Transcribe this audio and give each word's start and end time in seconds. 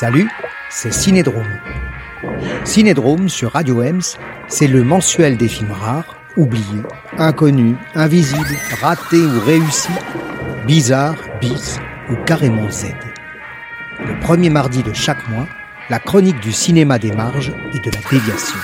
Salut, 0.00 0.30
c'est 0.70 0.94
Cinédrome. 0.94 1.58
Cinédrome 2.64 3.28
sur 3.28 3.52
Radio 3.52 3.82
Ems, 3.82 4.16
c'est 4.48 4.66
le 4.66 4.82
mensuel 4.82 5.36
des 5.36 5.46
films 5.46 5.72
rares, 5.72 6.16
oubliés, 6.38 6.84
inconnus, 7.18 7.76
invisibles, 7.94 8.56
ratés 8.80 9.18
ou 9.18 9.40
réussis, 9.44 9.92
bizarres, 10.66 11.18
bis 11.42 11.78
ou 12.08 12.14
carrément 12.24 12.70
Z. 12.70 12.86
Le 14.02 14.18
premier 14.20 14.48
mardi 14.48 14.82
de 14.82 14.94
chaque 14.94 15.28
mois, 15.28 15.46
la 15.90 15.98
chronique 15.98 16.40
du 16.40 16.52
cinéma 16.52 16.98
des 16.98 17.12
marges 17.12 17.52
et 17.74 17.78
de 17.80 17.90
la 17.94 18.00
déviation. 18.10 18.58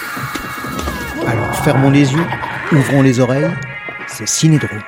Alors 1.26 1.54
fermons 1.56 1.90
les 1.90 2.14
yeux, 2.14 2.26
ouvrons 2.72 3.02
les 3.02 3.20
oreilles, 3.20 3.50
c'est 4.06 4.26
Cinédrome. 4.26 4.80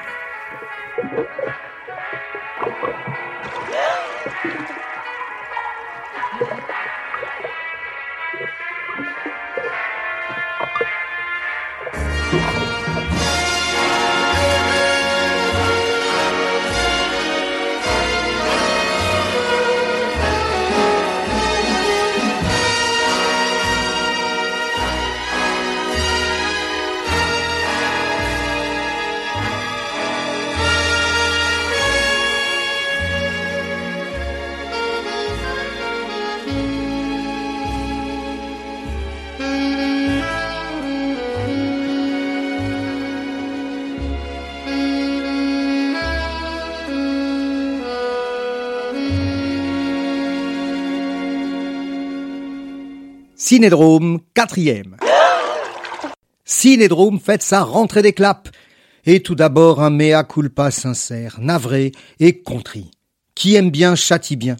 Cinédrome, 53.50 54.18
quatrième. 54.34 54.98
Cinédrome 56.44 57.18
fête 57.18 57.42
sa 57.42 57.62
rentrée 57.62 58.02
des 58.02 58.12
claps. 58.12 58.50
Et 59.06 59.20
tout 59.20 59.34
d'abord 59.34 59.80
un 59.80 59.88
mea 59.88 60.22
culpa 60.22 60.70
sincère, 60.70 61.38
navré 61.40 61.92
et 62.20 62.42
contrit. 62.42 62.90
Qui 63.34 63.54
aime 63.54 63.70
bien 63.70 63.94
châtie 63.94 64.36
bien. 64.36 64.58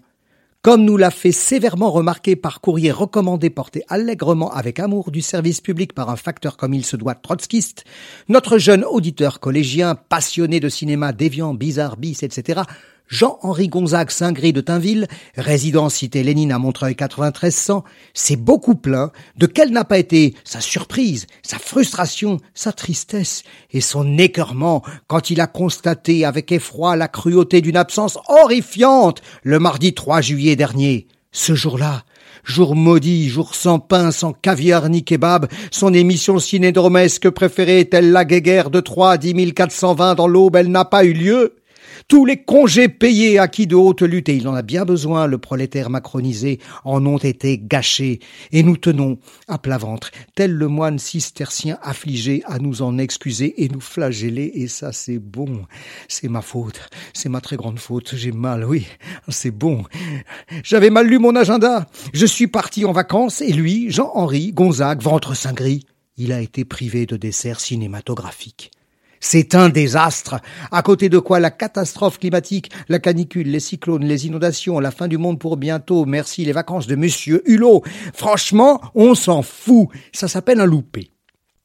Comme 0.62 0.86
nous 0.86 0.96
l'a 0.96 1.10
fait 1.10 1.32
sévèrement 1.32 1.90
remarquer 1.90 2.34
par 2.34 2.62
courrier 2.62 2.90
recommandé 2.90 3.50
porté 3.50 3.84
allègrement 3.88 4.50
avec 4.54 4.80
amour 4.80 5.10
du 5.10 5.20
service 5.20 5.60
public 5.60 5.92
par 5.92 6.08
un 6.08 6.16
facteur 6.16 6.56
comme 6.56 6.72
il 6.72 6.84
se 6.86 6.96
doit 6.96 7.14
trotskiste, 7.14 7.84
notre 8.30 8.56
jeune 8.56 8.84
auditeur 8.84 9.38
collégien, 9.38 9.96
passionné 9.96 10.60
de 10.60 10.70
cinéma 10.70 11.12
déviant, 11.12 11.52
bizarre, 11.52 11.98
bis, 11.98 12.22
etc., 12.22 12.62
Jean-Henri 13.08 13.68
Gonzague 13.68 14.10
Saint-Gris 14.10 14.52
de 14.52 14.60
Tinville, 14.60 15.06
résident 15.36 15.88
cité 15.88 16.22
Lénine 16.22 16.52
à 16.52 16.58
Montreuil 16.58 16.94
9300, 16.94 17.82
s'est 18.12 18.36
beaucoup 18.36 18.74
plaint 18.74 19.10
de 19.36 19.46
quelle 19.46 19.72
n'a 19.72 19.84
pas 19.84 19.98
été 19.98 20.34
sa 20.44 20.60
surprise, 20.60 21.26
sa 21.42 21.58
frustration, 21.58 22.38
sa 22.52 22.72
tristesse 22.72 23.44
et 23.72 23.80
son 23.80 24.18
écœurement 24.18 24.82
quand 25.06 25.30
il 25.30 25.40
a 25.40 25.46
constaté 25.46 26.26
avec 26.26 26.52
effroi 26.52 26.96
la 26.96 27.08
cruauté 27.08 27.62
d'une 27.62 27.76
absence 27.76 28.18
horrifiante 28.28 29.22
le 29.42 29.58
mardi 29.58 29.94
3 29.94 30.20
juillet 30.20 30.56
dernier? 30.56 31.08
Ce 31.32 31.54
jour-là, 31.54 32.04
jour 32.44 32.74
maudit, 32.74 33.28
jour 33.28 33.54
sans 33.54 33.78
pain, 33.78 34.10
sans 34.10 34.32
caviar 34.32 34.88
ni 34.90 35.02
kebab, 35.02 35.46
son 35.70 35.94
émission 35.94 36.38
cinédromesque 36.38 37.30
préférée 37.30 37.80
est-elle 37.80 38.12
la 38.12 38.24
guéguerre 38.26 38.70
de 38.70 38.80
3 38.80 39.12
à 39.12 39.16
10 39.18 39.54
420 39.54 40.14
dans 40.14 40.28
l'aube, 40.28 40.56
elle 40.56 40.70
n'a 40.70 40.84
pas 40.84 41.04
eu 41.04 41.12
lieu? 41.12 41.57
Tous 42.08 42.24
les 42.24 42.42
congés 42.42 42.88
payés 42.88 43.38
acquis 43.38 43.66
de 43.66 43.76
haute 43.76 44.00
lutte, 44.00 44.30
et 44.30 44.36
il 44.36 44.48
en 44.48 44.54
a 44.54 44.62
bien 44.62 44.86
besoin, 44.86 45.26
le 45.26 45.36
prolétaire 45.36 45.90
macronisé, 45.90 46.58
en 46.86 47.04
ont 47.04 47.18
été 47.18 47.60
gâchés. 47.62 48.20
Et 48.50 48.62
nous 48.62 48.78
tenons, 48.78 49.18
à 49.46 49.58
plat 49.58 49.76
ventre, 49.76 50.10
tel 50.34 50.52
le 50.52 50.68
moine 50.68 50.98
cistercien 50.98 51.76
affligé, 51.82 52.42
à 52.46 52.60
nous 52.60 52.80
en 52.80 52.96
excuser 52.96 53.62
et 53.62 53.68
nous 53.68 53.82
flageller, 53.82 54.50
et 54.54 54.68
ça 54.68 54.90
c'est 54.90 55.18
bon. 55.18 55.66
C'est 56.08 56.28
ma 56.28 56.40
faute, 56.40 56.80
c'est 57.12 57.28
ma 57.28 57.42
très 57.42 57.56
grande 57.56 57.78
faute, 57.78 58.14
j'ai 58.16 58.32
mal, 58.32 58.64
oui, 58.64 58.86
c'est 59.28 59.50
bon. 59.50 59.84
J'avais 60.64 60.88
mal 60.88 61.08
lu 61.08 61.18
mon 61.18 61.36
agenda. 61.36 61.88
Je 62.14 62.24
suis 62.24 62.46
parti 62.46 62.86
en 62.86 62.92
vacances, 62.92 63.42
et 63.42 63.52
lui, 63.52 63.90
Jean-Henri 63.90 64.52
Gonzague, 64.52 65.02
ventre 65.02 65.36
saint 65.36 65.52
gris, 65.52 65.84
il 66.16 66.32
a 66.32 66.40
été 66.40 66.64
privé 66.64 67.04
de 67.04 67.18
dessert 67.18 67.60
cinématographique. 67.60 68.70
C'est 69.20 69.54
un 69.54 69.68
désastre, 69.68 70.40
à 70.70 70.82
côté 70.82 71.08
de 71.08 71.18
quoi 71.18 71.40
la 71.40 71.50
catastrophe 71.50 72.18
climatique, 72.18 72.70
la 72.88 72.98
canicule, 72.98 73.50
les 73.50 73.60
cyclones, 73.60 74.04
les 74.04 74.26
inondations, 74.26 74.80
la 74.80 74.90
fin 74.90 75.08
du 75.08 75.18
monde 75.18 75.38
pour 75.38 75.56
bientôt, 75.56 76.04
merci 76.04 76.44
les 76.44 76.52
vacances 76.52 76.86
de 76.86 76.96
monsieur 76.96 77.42
Hulot. 77.50 77.82
Franchement, 78.14 78.80
on 78.94 79.14
s'en 79.14 79.42
fout. 79.42 79.88
Ça 80.12 80.28
s'appelle 80.28 80.60
un 80.60 80.66
loupé. 80.66 81.10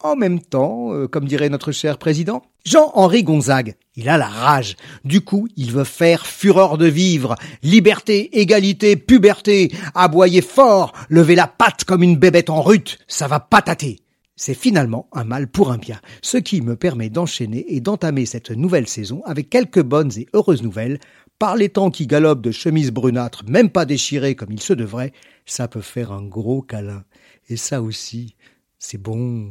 En 0.03 0.17
même 0.17 0.41
temps, 0.41 0.93
euh, 0.93 1.07
comme 1.07 1.29
dirait 1.29 1.47
notre 1.47 1.71
cher 1.71 1.97
président, 1.97 2.41
Jean-Henri 2.65 3.23
Gonzague, 3.23 3.75
il 3.95 4.09
a 4.09 4.17
la 4.17 4.27
rage. 4.27 4.75
Du 5.05 5.21
coup, 5.21 5.47
il 5.55 5.71
veut 5.71 5.85
faire 5.85 6.25
fureur 6.25 6.77
de 6.77 6.87
vivre, 6.87 7.35
liberté, 7.61 8.37
égalité, 8.37 8.97
puberté, 8.97 9.71
aboyer 9.95 10.41
fort, 10.41 10.91
lever 11.09 11.35
la 11.35 11.47
patte 11.47 11.85
comme 11.85 12.03
une 12.03 12.17
bébête 12.17 12.49
en 12.49 12.61
rute, 12.61 12.99
ça 13.07 13.27
va 13.29 13.39
patater. 13.39 14.02
C'est 14.45 14.55
finalement 14.55 15.07
un 15.13 15.23
mal 15.23 15.47
pour 15.47 15.71
un 15.71 15.77
bien, 15.77 16.01
ce 16.21 16.35
qui 16.35 16.59
me 16.59 16.75
permet 16.75 17.09
d'enchaîner 17.09 17.63
et 17.73 17.79
d'entamer 17.79 18.25
cette 18.25 18.51
nouvelle 18.51 18.89
saison 18.89 19.23
avec 19.23 19.49
quelques 19.49 19.81
bonnes 19.81 20.11
et 20.17 20.27
heureuses 20.33 20.63
nouvelles. 20.63 20.99
Par 21.39 21.55
les 21.55 21.69
temps 21.69 21.91
qui 21.91 22.07
galopent 22.07 22.41
de 22.41 22.51
chemises 22.51 22.91
brunâtres, 22.91 23.45
même 23.47 23.69
pas 23.69 23.85
déchirées 23.85 24.35
comme 24.35 24.51
il 24.51 24.59
se 24.59 24.73
devrait, 24.73 25.13
ça 25.45 25.69
peut 25.69 25.79
faire 25.79 26.11
un 26.11 26.23
gros 26.23 26.61
câlin. 26.61 27.05
Et 27.47 27.55
ça 27.55 27.81
aussi, 27.81 28.35
c'est 28.79 29.01
bon. 29.01 29.49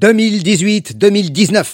2018-2019. 0.00 1.64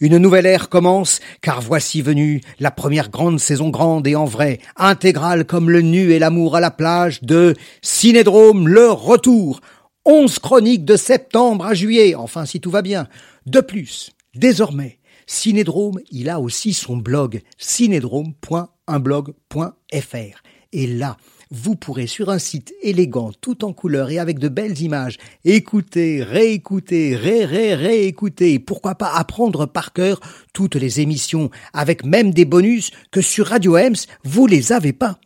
Une 0.00 0.18
nouvelle 0.18 0.46
ère 0.46 0.68
commence, 0.68 1.20
car 1.40 1.60
voici 1.60 2.02
venue 2.02 2.40
la 2.60 2.70
première 2.70 3.10
grande 3.10 3.40
saison 3.40 3.70
grande 3.70 4.06
et 4.06 4.14
en 4.14 4.24
vrai, 4.24 4.60
intégrale 4.76 5.44
comme 5.44 5.70
le 5.70 5.80
nu 5.80 6.12
et 6.12 6.18
l'amour 6.18 6.56
à 6.56 6.60
la 6.60 6.70
plage 6.70 7.22
de 7.22 7.54
Cinédrome 7.80 8.68
Le 8.68 8.90
Retour. 8.90 9.60
Onze 10.04 10.38
chroniques 10.38 10.84
de 10.84 10.96
septembre 10.96 11.64
à 11.64 11.74
juillet, 11.74 12.14
enfin 12.14 12.44
si 12.44 12.60
tout 12.60 12.70
va 12.70 12.82
bien. 12.82 13.08
De 13.46 13.60
plus, 13.60 14.10
désormais, 14.34 14.98
Cinédrome, 15.26 16.00
il 16.10 16.28
a 16.28 16.40
aussi 16.40 16.74
son 16.74 16.96
blog, 16.96 17.40
cinédrome.unblog.fr. 17.56 20.42
Et 20.72 20.86
là, 20.86 21.16
vous 21.52 21.76
pourrez 21.76 22.06
sur 22.06 22.30
un 22.30 22.38
site 22.38 22.74
élégant, 22.82 23.30
tout 23.40 23.64
en 23.64 23.72
couleur 23.72 24.10
et 24.10 24.18
avec 24.18 24.38
de 24.38 24.48
belles 24.48 24.80
images, 24.80 25.18
écouter, 25.44 26.22
réécouter, 26.22 27.14
ré-ré, 27.14 27.74
réécouter, 27.74 28.58
pourquoi 28.58 28.94
pas 28.94 29.12
apprendre 29.14 29.66
par 29.66 29.92
cœur 29.92 30.18
toutes 30.54 30.76
les 30.76 31.00
émissions, 31.00 31.50
avec 31.74 32.04
même 32.04 32.32
des 32.32 32.46
bonus 32.46 32.90
que 33.10 33.20
sur 33.20 33.46
Radio 33.48 33.76
Ems, 33.76 33.96
vous 34.24 34.46
les 34.46 34.72
avez 34.72 34.94
pas. 34.94 35.18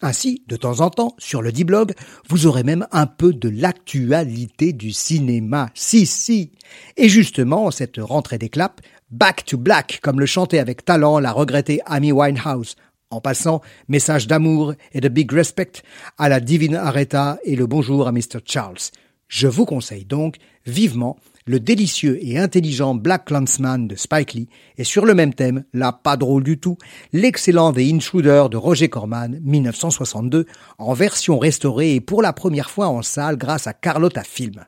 Ainsi, 0.00 0.42
de 0.48 0.56
temps 0.56 0.80
en 0.80 0.90
temps, 0.90 1.14
sur 1.18 1.40
le 1.40 1.52
D-Blog, 1.52 1.92
vous 2.28 2.46
aurez 2.46 2.62
même 2.62 2.86
un 2.90 3.06
peu 3.06 3.32
de 3.32 3.48
l'actualité 3.48 4.72
du 4.72 4.90
cinéma. 4.92 5.70
Si, 5.74 6.04
si. 6.04 6.52
Et 6.96 7.08
justement, 7.08 7.70
cette 7.70 7.98
rentrée 7.98 8.38
des 8.38 8.48
claps, 8.48 8.82
Back 9.10 9.44
to 9.44 9.56
Black, 9.56 10.00
comme 10.02 10.18
le 10.18 10.26
chantait 10.26 10.58
avec 10.58 10.84
talent 10.84 11.20
la 11.20 11.32
regrettée 11.32 11.80
Amy 11.86 12.10
Winehouse, 12.10 12.76
en 13.14 13.20
passant, 13.20 13.60
message 13.88 14.26
d'amour 14.26 14.74
et 14.92 15.00
de 15.00 15.08
big 15.08 15.30
respect 15.32 15.82
à 16.18 16.28
la 16.28 16.40
divine 16.40 16.74
Aretha 16.74 17.38
et 17.44 17.56
le 17.56 17.66
bonjour 17.66 18.08
à 18.08 18.12
Mr. 18.12 18.40
Charles. 18.44 18.90
Je 19.28 19.46
vous 19.46 19.64
conseille 19.64 20.04
donc 20.04 20.36
vivement 20.66 21.16
le 21.46 21.60
délicieux 21.60 22.18
et 22.22 22.38
intelligent 22.38 22.94
Black 22.94 23.26
Clansman 23.26 23.86
de 23.86 23.96
Spike 23.96 24.32
Lee 24.34 24.48
et 24.78 24.84
sur 24.84 25.04
le 25.04 25.14
même 25.14 25.34
thème, 25.34 25.64
là 25.72 25.92
pas 25.92 26.16
drôle 26.16 26.42
du 26.42 26.58
tout, 26.58 26.78
l'excellent 27.12 27.72
The 27.72 27.78
Intruder 27.78 28.46
de 28.50 28.56
Roger 28.56 28.88
Corman 28.88 29.38
1962 29.42 30.46
en 30.78 30.94
version 30.94 31.38
restaurée 31.38 31.94
et 31.94 32.00
pour 32.00 32.22
la 32.22 32.32
première 32.32 32.70
fois 32.70 32.88
en 32.88 33.02
salle 33.02 33.36
grâce 33.36 33.66
à 33.66 33.74
Carlotta 33.74 34.24
Film. 34.24 34.64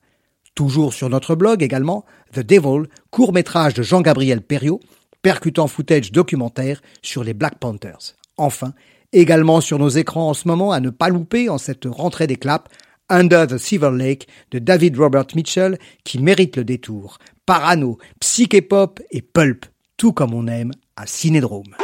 Toujours 0.54 0.94
sur 0.94 1.10
notre 1.10 1.34
blog 1.34 1.62
également, 1.62 2.04
The 2.32 2.40
Devil, 2.40 2.88
court 3.10 3.32
métrage 3.32 3.74
de 3.74 3.82
Jean-Gabriel 3.82 4.40
Perriot, 4.40 4.80
percutant 5.22 5.66
footage 5.66 6.12
documentaire 6.12 6.80
sur 7.02 7.24
les 7.24 7.34
Black 7.34 7.58
Panthers. 7.58 8.14
Enfin, 8.36 8.74
également 9.12 9.60
sur 9.60 9.78
nos 9.78 9.88
écrans 9.88 10.30
en 10.30 10.34
ce 10.34 10.48
moment, 10.48 10.72
à 10.72 10.80
ne 10.80 10.90
pas 10.90 11.08
louper 11.08 11.48
en 11.48 11.58
cette 11.58 11.86
rentrée 11.86 12.26
des 12.26 12.36
claps, 12.36 12.70
Under 13.08 13.46
the 13.46 13.56
Silver 13.56 13.92
Lake 13.92 14.26
de 14.50 14.58
David 14.58 14.98
Robert 14.98 15.26
Mitchell 15.34 15.78
qui 16.04 16.18
mérite 16.18 16.56
le 16.56 16.64
détour. 16.64 17.18
Parano, 17.46 17.98
psyché-pop 18.20 19.00
et 19.10 19.22
pulp, 19.22 19.66
tout 19.96 20.12
comme 20.12 20.34
on 20.34 20.48
aime 20.48 20.72
à 20.96 21.06
Cinédrome. 21.06 21.76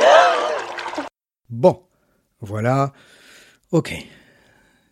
Bon, 1.49 1.83
voilà. 2.41 2.93
Ok. 3.71 3.95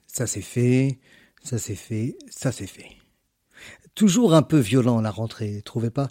Ça 0.06 0.26
c'est 0.26 0.40
fait, 0.40 0.98
ça 1.42 1.58
c'est 1.58 1.74
fait, 1.74 2.16
ça 2.30 2.52
c'est 2.52 2.66
fait. 2.66 2.90
Toujours 3.94 4.34
un 4.34 4.42
peu 4.42 4.58
violent 4.58 5.00
la 5.00 5.10
rentrée, 5.10 5.62
trouvez 5.64 5.90
pas? 5.90 6.08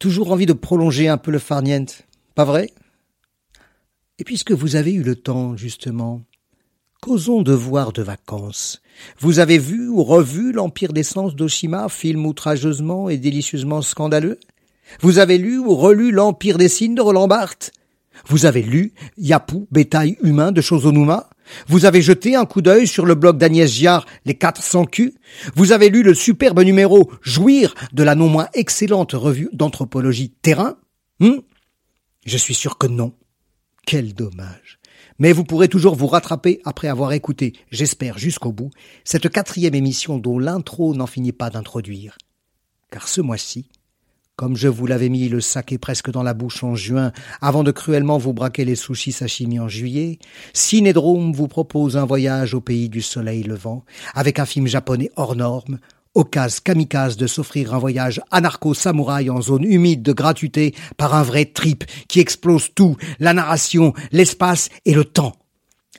Toujours 0.00 0.32
envie 0.32 0.46
de 0.46 0.52
prolonger 0.52 1.08
un 1.08 1.16
peu 1.16 1.30
le 1.30 1.38
farniente, 1.38 2.02
pas 2.34 2.44
vrai? 2.44 2.70
Et 4.18 4.24
puisque 4.24 4.52
vous 4.52 4.74
avez 4.74 4.92
eu 4.92 5.02
le 5.02 5.14
temps, 5.14 5.56
justement, 5.56 6.22
causons 7.00 7.42
de 7.42 7.52
voir 7.52 7.92
de 7.92 8.02
vacances. 8.02 8.82
Vous 9.20 9.38
avez 9.38 9.58
vu 9.58 9.88
ou 9.88 10.02
revu 10.02 10.50
l'Empire 10.50 10.92
d'essence 10.92 11.36
d'Oshima, 11.36 11.88
film 11.88 12.26
outrageusement 12.26 13.08
et 13.08 13.16
délicieusement 13.16 13.80
scandaleux? 13.80 14.40
Vous 15.00 15.20
avez 15.20 15.38
lu 15.38 15.58
ou 15.58 15.74
relu 15.76 16.10
l'Empire 16.10 16.58
des 16.58 16.68
signes 16.68 16.96
de 16.96 17.00
Roland 17.00 17.28
Barthes? 17.28 17.70
Vous 18.26 18.44
avez 18.44 18.62
lu 18.62 18.92
Yapu, 19.16 19.66
bétail 19.70 20.16
humain 20.22 20.50
de 20.50 20.60
Shozonuma? 20.60 21.30
Vous 21.68 21.84
avez 21.84 22.02
jeté 22.02 22.34
un 22.34 22.44
coup 22.44 22.60
d'œil 22.60 22.88
sur 22.88 23.06
le 23.06 23.14
blog 23.14 23.38
d'Agnès 23.38 23.70
Giard, 23.70 24.04
Les 24.24 24.34
400 24.34 24.86
culs? 24.86 25.14
Vous 25.54 25.70
avez 25.70 25.90
lu 25.90 26.02
le 26.02 26.14
superbe 26.14 26.60
numéro 26.60 27.08
Jouir 27.22 27.72
de 27.92 28.02
la 28.02 28.16
non 28.16 28.28
moins 28.28 28.48
excellente 28.54 29.12
revue 29.12 29.48
d'anthropologie 29.52 30.32
Terrain? 30.42 30.76
Hmm? 31.20 31.38
Je 32.26 32.36
suis 32.36 32.54
sûr 32.54 32.78
que 32.78 32.88
non. 32.88 33.12
Quel 33.90 34.12
dommage. 34.12 34.78
Mais 35.18 35.32
vous 35.32 35.44
pourrez 35.44 35.68
toujours 35.68 35.94
vous 35.94 36.08
rattraper 36.08 36.60
après 36.66 36.88
avoir 36.88 37.14
écouté, 37.14 37.54
j'espère 37.70 38.18
jusqu'au 38.18 38.52
bout, 38.52 38.68
cette 39.02 39.30
quatrième 39.30 39.74
émission 39.74 40.18
dont 40.18 40.38
l'intro 40.38 40.94
n'en 40.94 41.06
finit 41.06 41.32
pas 41.32 41.48
d'introduire. 41.48 42.18
Car 42.90 43.08
ce 43.08 43.22
mois-ci, 43.22 43.70
comme 44.36 44.58
je 44.58 44.68
vous 44.68 44.86
l'avais 44.86 45.08
mis 45.08 45.30
le 45.30 45.40
saké 45.40 45.78
presque 45.78 46.10
dans 46.10 46.22
la 46.22 46.34
bouche 46.34 46.62
en 46.62 46.74
juin, 46.74 47.12
avant 47.40 47.64
de 47.64 47.70
cruellement 47.70 48.18
vous 48.18 48.34
braquer 48.34 48.66
les 48.66 48.76
sushis 48.76 49.12
sashimi 49.12 49.58
en 49.58 49.68
juillet, 49.68 50.18
Cinédrome 50.52 51.32
vous 51.32 51.48
propose 51.48 51.96
un 51.96 52.04
voyage 52.04 52.52
au 52.52 52.60
pays 52.60 52.90
du 52.90 53.00
soleil 53.00 53.42
levant, 53.42 53.86
avec 54.12 54.38
un 54.38 54.44
film 54.44 54.66
japonais 54.66 55.10
hors 55.16 55.34
norme, 55.34 55.78
occasion 56.18 56.60
kamikaze 56.64 57.16
de 57.16 57.26
s'offrir 57.26 57.74
un 57.74 57.78
voyage 57.78 58.20
anarcho-samouraï 58.30 59.30
en 59.30 59.40
zone 59.40 59.64
humide 59.64 60.02
de 60.02 60.12
gratuité 60.12 60.74
par 60.96 61.14
un 61.14 61.22
vrai 61.22 61.46
trip 61.46 61.84
qui 62.08 62.20
explose 62.20 62.68
tout, 62.74 62.96
la 63.18 63.32
narration, 63.32 63.92
l'espace 64.12 64.68
et 64.84 64.94
le 64.94 65.04
temps. 65.04 65.36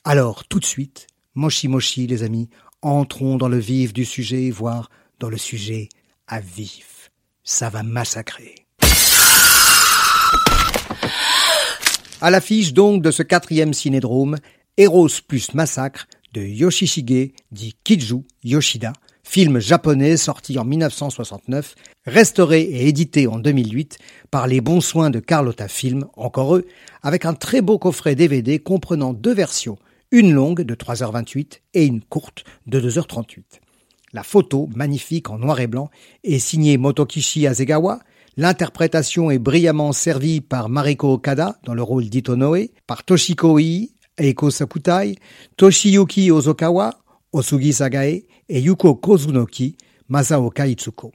Alors, 0.04 0.46
tout 0.46 0.60
de 0.60 0.66
suite, 0.66 1.08
moshi 1.36 1.68
moshi 1.68 2.08
les 2.08 2.24
amis, 2.24 2.50
entrons 2.82 3.38
dans 3.38 3.50
le 3.50 3.60
vif 3.60 3.94
du 3.94 4.06
sujet, 4.06 4.50
voire 4.52 4.90
dans 5.20 5.30
le 5.30 5.38
sujet 5.38 5.90
à 6.28 6.40
vif 6.40 7.00
ça 7.50 7.70
va 7.70 7.82
massacrer. 7.82 8.56
À 12.22 12.30
l'affiche 12.30 12.74
donc 12.74 13.02
de 13.02 13.10
ce 13.10 13.24
quatrième 13.24 13.74
cinédrome, 13.74 14.38
Eros 14.78 15.10
plus 15.28 15.54
Massacre 15.56 16.08
de 16.34 16.42
Yoshishige 16.42 17.32
dit 17.52 17.76
Kiju 17.84 18.24
Yoshida, 18.44 18.94
film 19.30 19.60
japonais 19.60 20.18
sorti 20.18 20.58
en 20.58 20.66
1969, 20.66 21.76
restauré 22.08 22.62
et 22.62 22.88
édité 22.88 23.28
en 23.28 23.38
2008 23.38 24.00
par 24.32 24.48
les 24.48 24.60
bons 24.60 24.82
soins 24.82 25.12
de 25.12 25.20
Carlotta 25.20 25.68
Film, 25.68 26.08
encore 26.18 26.56
eux, 26.56 26.66
avec 27.04 27.26
un 27.26 27.36
très 27.36 27.62
beau 27.62 27.78
coffret 27.78 28.16
DVD 28.16 28.58
comprenant 28.58 29.14
deux 29.14 29.36
versions, 29.36 29.78
une 30.10 30.34
longue 30.34 30.64
de 30.64 30.74
3h28 30.74 31.60
et 31.76 31.86
une 31.86 32.02
courte 32.02 32.44
de 32.66 32.82
2h38. 32.82 33.44
La 34.14 34.24
photo, 34.24 34.68
magnifique 34.76 35.30
en 35.30 35.38
noir 35.38 35.60
et 35.60 35.68
blanc, 35.68 35.92
est 36.24 36.40
signée 36.40 36.80
Motokishi 36.80 37.46
Azegawa. 37.46 38.00
L'interprétation 38.36 39.30
est 39.30 39.38
brillamment 39.38 39.92
servie 39.92 40.42
par 40.42 40.70
Mariko 40.70 41.14
Okada 41.14 41.60
dans 41.66 41.76
le 41.76 41.84
rôle 41.84 42.10
d'Itonoe, 42.10 42.70
par 42.88 43.04
Toshiko 43.04 43.60
Ii, 43.60 43.92
Eiko 44.18 44.50
Sakutai, 44.50 45.18
Toshiyuki 45.56 46.32
Ozokawa, 46.32 47.00
Osugi 47.32 47.74
Sagae 47.74 48.26
et 48.50 48.62
Yuko 48.62 48.96
Kozunoki, 48.96 49.76
Masaoka 50.08 50.66
Itsuko. 50.66 51.12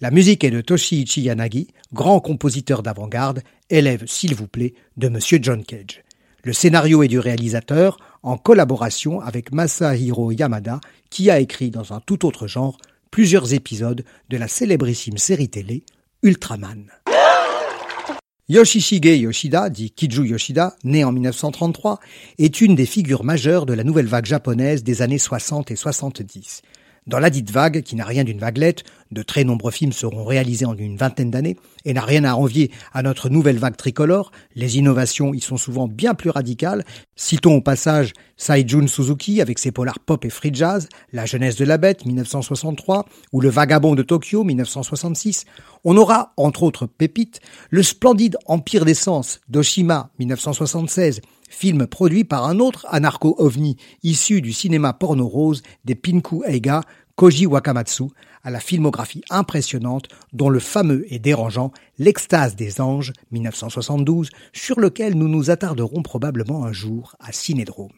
La 0.00 0.10
musique 0.10 0.44
est 0.44 0.50
de 0.50 0.60
Toshiichi 0.60 1.22
Yanagi, 1.22 1.68
grand 1.92 2.20
compositeur 2.20 2.82
d'avant-garde, 2.82 3.42
élève, 3.68 4.04
s'il 4.06 4.34
vous 4.34 4.48
plaît, 4.48 4.74
de 4.96 5.08
Monsieur 5.08 5.38
John 5.42 5.64
Cage. 5.64 6.02
Le 6.42 6.52
scénario 6.52 7.02
est 7.02 7.08
du 7.08 7.18
réalisateur, 7.18 7.98
en 8.22 8.36
collaboration 8.36 9.20
avec 9.20 9.52
Masahiro 9.52 10.30
Yamada, 10.30 10.80
qui 11.10 11.30
a 11.30 11.38
écrit 11.38 11.70
dans 11.70 11.92
un 11.92 12.00
tout 12.00 12.26
autre 12.26 12.46
genre 12.46 12.78
plusieurs 13.10 13.52
épisodes 13.54 14.04
de 14.28 14.36
la 14.36 14.48
célébrissime 14.48 15.18
série 15.18 15.48
télé 15.48 15.84
Ultraman. 16.22 16.90
Yoshishige 18.50 19.16
Yoshida, 19.16 19.70
dit 19.70 19.92
Kiju 19.92 20.24
Yoshida, 20.24 20.74
né 20.82 21.04
en 21.04 21.12
1933, 21.12 22.00
est 22.38 22.60
une 22.60 22.74
des 22.74 22.84
figures 22.84 23.22
majeures 23.22 23.64
de 23.64 23.72
la 23.74 23.84
nouvelle 23.84 24.08
vague 24.08 24.26
japonaise 24.26 24.82
des 24.82 25.02
années 25.02 25.18
60 25.18 25.70
et 25.70 25.76
70. 25.76 26.62
Dans 27.10 27.18
la 27.18 27.30
dite 27.30 27.50
vague, 27.50 27.82
qui 27.82 27.96
n'a 27.96 28.04
rien 28.04 28.22
d'une 28.22 28.38
vaguelette, 28.38 28.84
de 29.10 29.24
très 29.24 29.42
nombreux 29.42 29.72
films 29.72 29.90
seront 29.90 30.24
réalisés 30.24 30.64
en 30.64 30.76
une 30.76 30.96
vingtaine 30.96 31.32
d'années 31.32 31.56
et 31.84 31.92
n'a 31.92 32.02
rien 32.02 32.22
à 32.22 32.34
envier 32.34 32.70
à 32.92 33.02
notre 33.02 33.28
nouvelle 33.28 33.58
vague 33.58 33.76
tricolore. 33.76 34.30
Les 34.54 34.78
innovations 34.78 35.34
y 35.34 35.40
sont 35.40 35.56
souvent 35.56 35.88
bien 35.88 36.14
plus 36.14 36.30
radicales. 36.30 36.84
Citons 37.16 37.56
au 37.56 37.60
passage 37.60 38.12
Saijun 38.36 38.86
Suzuki 38.86 39.40
avec 39.40 39.58
ses 39.58 39.72
polars 39.72 39.98
pop 39.98 40.24
et 40.24 40.30
free 40.30 40.54
jazz, 40.54 40.88
La 41.12 41.26
jeunesse 41.26 41.56
de 41.56 41.64
la 41.64 41.78
bête 41.78 42.06
1963 42.06 43.06
ou 43.32 43.40
Le 43.40 43.48
vagabond 43.48 43.96
de 43.96 44.04
Tokyo 44.04 44.44
1966. 44.44 45.46
On 45.82 45.96
aura, 45.96 46.32
entre 46.36 46.62
autres 46.62 46.86
pépites, 46.86 47.40
le 47.70 47.82
splendide 47.82 48.36
Empire 48.46 48.84
d'essence 48.84 49.40
d'Oshima 49.48 50.10
1976 50.20 51.22
film 51.50 51.86
produit 51.86 52.24
par 52.24 52.46
un 52.46 52.60
autre 52.60 52.86
anarcho-ovni 52.90 53.76
issu 54.02 54.40
du 54.40 54.52
cinéma 54.52 54.92
porno 54.92 55.26
rose 55.26 55.62
des 55.84 55.96
Pinku 55.96 56.42
Eiga, 56.46 56.82
Koji 57.20 57.44
Wakamatsu, 57.44 58.04
à 58.42 58.50
la 58.50 58.60
filmographie 58.60 59.20
impressionnante 59.28 60.08
dont 60.32 60.48
le 60.48 60.58
fameux 60.58 61.04
et 61.12 61.18
dérangeant 61.18 61.70
L'extase 61.98 62.56
des 62.56 62.80
anges 62.80 63.12
1972 63.30 64.30
sur 64.54 64.80
lequel 64.80 65.12
nous 65.12 65.28
nous 65.28 65.50
attarderons 65.50 66.00
probablement 66.00 66.64
un 66.64 66.72
jour 66.72 67.16
à 67.20 67.30
Cinédrome. 67.32 67.90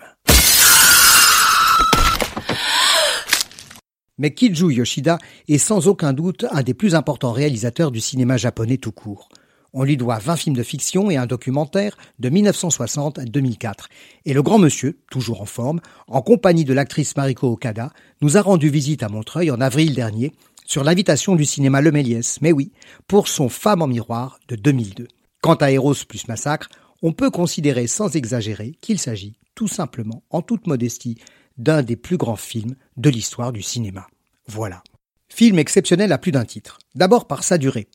Mais 4.18 4.34
Kiju 4.34 4.72
Yoshida 4.72 5.18
est 5.46 5.58
sans 5.58 5.86
aucun 5.86 6.12
doute 6.12 6.44
un 6.50 6.64
des 6.64 6.74
plus 6.74 6.96
importants 6.96 7.30
réalisateurs 7.30 7.92
du 7.92 8.00
cinéma 8.00 8.36
japonais 8.38 8.78
tout 8.78 8.90
court. 8.90 9.28
On 9.74 9.84
lui 9.84 9.96
doit 9.96 10.18
20 10.18 10.36
films 10.36 10.56
de 10.56 10.62
fiction 10.62 11.10
et 11.10 11.16
un 11.16 11.26
documentaire 11.26 11.96
de 12.18 12.28
1960 12.28 13.18
à 13.18 13.24
2004. 13.24 13.88
Et 14.26 14.34
le 14.34 14.42
grand 14.42 14.58
monsieur, 14.58 14.98
toujours 15.10 15.40
en 15.40 15.46
forme, 15.46 15.80
en 16.08 16.20
compagnie 16.20 16.64
de 16.64 16.74
l'actrice 16.74 17.16
Mariko 17.16 17.48
Okada, 17.48 17.90
nous 18.20 18.36
a 18.36 18.42
rendu 18.42 18.68
visite 18.68 19.02
à 19.02 19.08
Montreuil 19.08 19.50
en 19.50 19.60
avril 19.60 19.94
dernier 19.94 20.32
sur 20.66 20.84
l'invitation 20.84 21.36
du 21.36 21.44
cinéma 21.44 21.80
Le 21.80 21.90
Méliès, 21.90 22.40
mais 22.42 22.52
oui, 22.52 22.72
pour 23.06 23.28
son 23.28 23.48
Femme 23.48 23.82
en 23.82 23.86
miroir 23.86 24.38
de 24.48 24.56
2002. 24.56 25.08
Quant 25.40 25.54
à 25.54 25.70
Eros 25.70 25.94
plus 26.06 26.28
Massacre, 26.28 26.68
on 27.02 27.12
peut 27.12 27.30
considérer 27.30 27.86
sans 27.86 28.14
exagérer 28.14 28.76
qu'il 28.80 28.98
s'agit 28.98 29.36
tout 29.54 29.68
simplement, 29.68 30.22
en 30.30 30.42
toute 30.42 30.66
modestie, 30.66 31.18
d'un 31.58 31.82
des 31.82 31.96
plus 31.96 32.16
grands 32.16 32.36
films 32.36 32.74
de 32.96 33.10
l'histoire 33.10 33.52
du 33.52 33.62
cinéma. 33.62 34.06
Voilà. 34.46 34.82
Film 35.28 35.58
exceptionnel 35.58 36.12
à 36.12 36.18
plus 36.18 36.32
d'un 36.32 36.44
titre. 36.44 36.78
D'abord 36.94 37.26
par 37.26 37.44
sa 37.44 37.58
durée. 37.58 37.88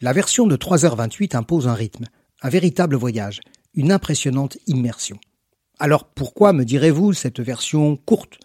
La 0.00 0.12
version 0.12 0.46
de 0.46 0.56
3h28 0.56 1.36
impose 1.36 1.66
un 1.66 1.74
rythme, 1.74 2.04
un 2.40 2.48
véritable 2.48 2.94
voyage, 2.94 3.40
une 3.74 3.90
impressionnante 3.90 4.56
immersion. 4.68 5.18
Alors 5.80 6.04
pourquoi, 6.04 6.52
me 6.52 6.64
direz-vous, 6.64 7.14
cette 7.14 7.40
version 7.40 7.96
courte? 7.96 8.38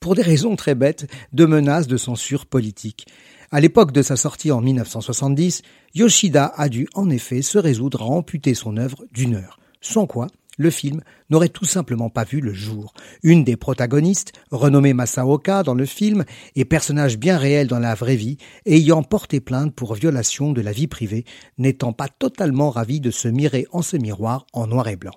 Pour 0.00 0.16
des 0.16 0.22
raisons 0.22 0.56
très 0.56 0.74
bêtes 0.74 1.08
de 1.32 1.46
menaces 1.46 1.86
de 1.86 1.96
censure 1.96 2.44
politique. 2.44 3.06
À 3.52 3.60
l'époque 3.60 3.92
de 3.92 4.02
sa 4.02 4.16
sortie 4.16 4.50
en 4.50 4.60
1970, 4.60 5.62
Yoshida 5.94 6.52
a 6.56 6.68
dû 6.68 6.88
en 6.94 7.08
effet 7.08 7.40
se 7.40 7.58
résoudre 7.58 8.02
à 8.02 8.06
amputer 8.06 8.54
son 8.54 8.76
œuvre 8.76 9.04
d'une 9.12 9.36
heure, 9.36 9.60
sans 9.80 10.08
quoi 10.08 10.26
le 10.56 10.70
film 10.70 11.02
n'aurait 11.30 11.48
tout 11.48 11.64
simplement 11.64 12.10
pas 12.10 12.24
vu 12.24 12.40
le 12.40 12.52
jour. 12.52 12.92
Une 13.22 13.44
des 13.44 13.56
protagonistes, 13.56 14.32
renommée 14.50 14.94
Masaoka 14.94 15.62
dans 15.62 15.74
le 15.74 15.86
film, 15.86 16.24
et 16.54 16.64
personnage 16.64 17.18
bien 17.18 17.38
réel 17.38 17.66
dans 17.66 17.78
la 17.78 17.94
vraie 17.94 18.16
vie, 18.16 18.38
ayant 18.64 19.02
porté 19.02 19.40
plainte 19.40 19.74
pour 19.74 19.94
violation 19.94 20.52
de 20.52 20.60
la 20.60 20.72
vie 20.72 20.86
privée, 20.86 21.24
n'étant 21.58 21.92
pas 21.92 22.08
totalement 22.08 22.70
ravie 22.70 23.00
de 23.00 23.10
se 23.10 23.28
mirer 23.28 23.66
en 23.72 23.82
ce 23.82 23.96
miroir 23.96 24.46
en 24.52 24.66
noir 24.66 24.88
et 24.88 24.96
blanc. 24.96 25.14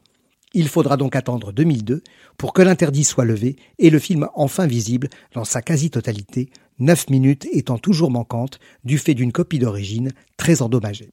Il 0.53 0.67
faudra 0.67 0.98
donc 0.98 1.15
attendre 1.15 1.51
2002 1.51 2.01
pour 2.38 2.53
que 2.53 2.63
l'interdit 2.63 3.03
soit 3.03 3.25
levé 3.25 3.55
et 3.77 3.91
le 3.91 4.00
film 4.00 4.27
enfin 4.34 4.65
visible 4.65 5.10
dans 5.34 5.46
sa 5.46 5.62
quasi-totalité, 5.62 6.50
neuf 6.79 7.10
minutes 7.10 7.48
étant 7.51 7.77
toujours 7.77 8.10
manquantes 8.10 8.60
du 8.84 8.98
fait 8.98 9.13
d'une 9.13 9.31
copie 9.31 9.60
d'origine 9.60 10.12
très 10.38 10.62
endommagée. 10.62 11.12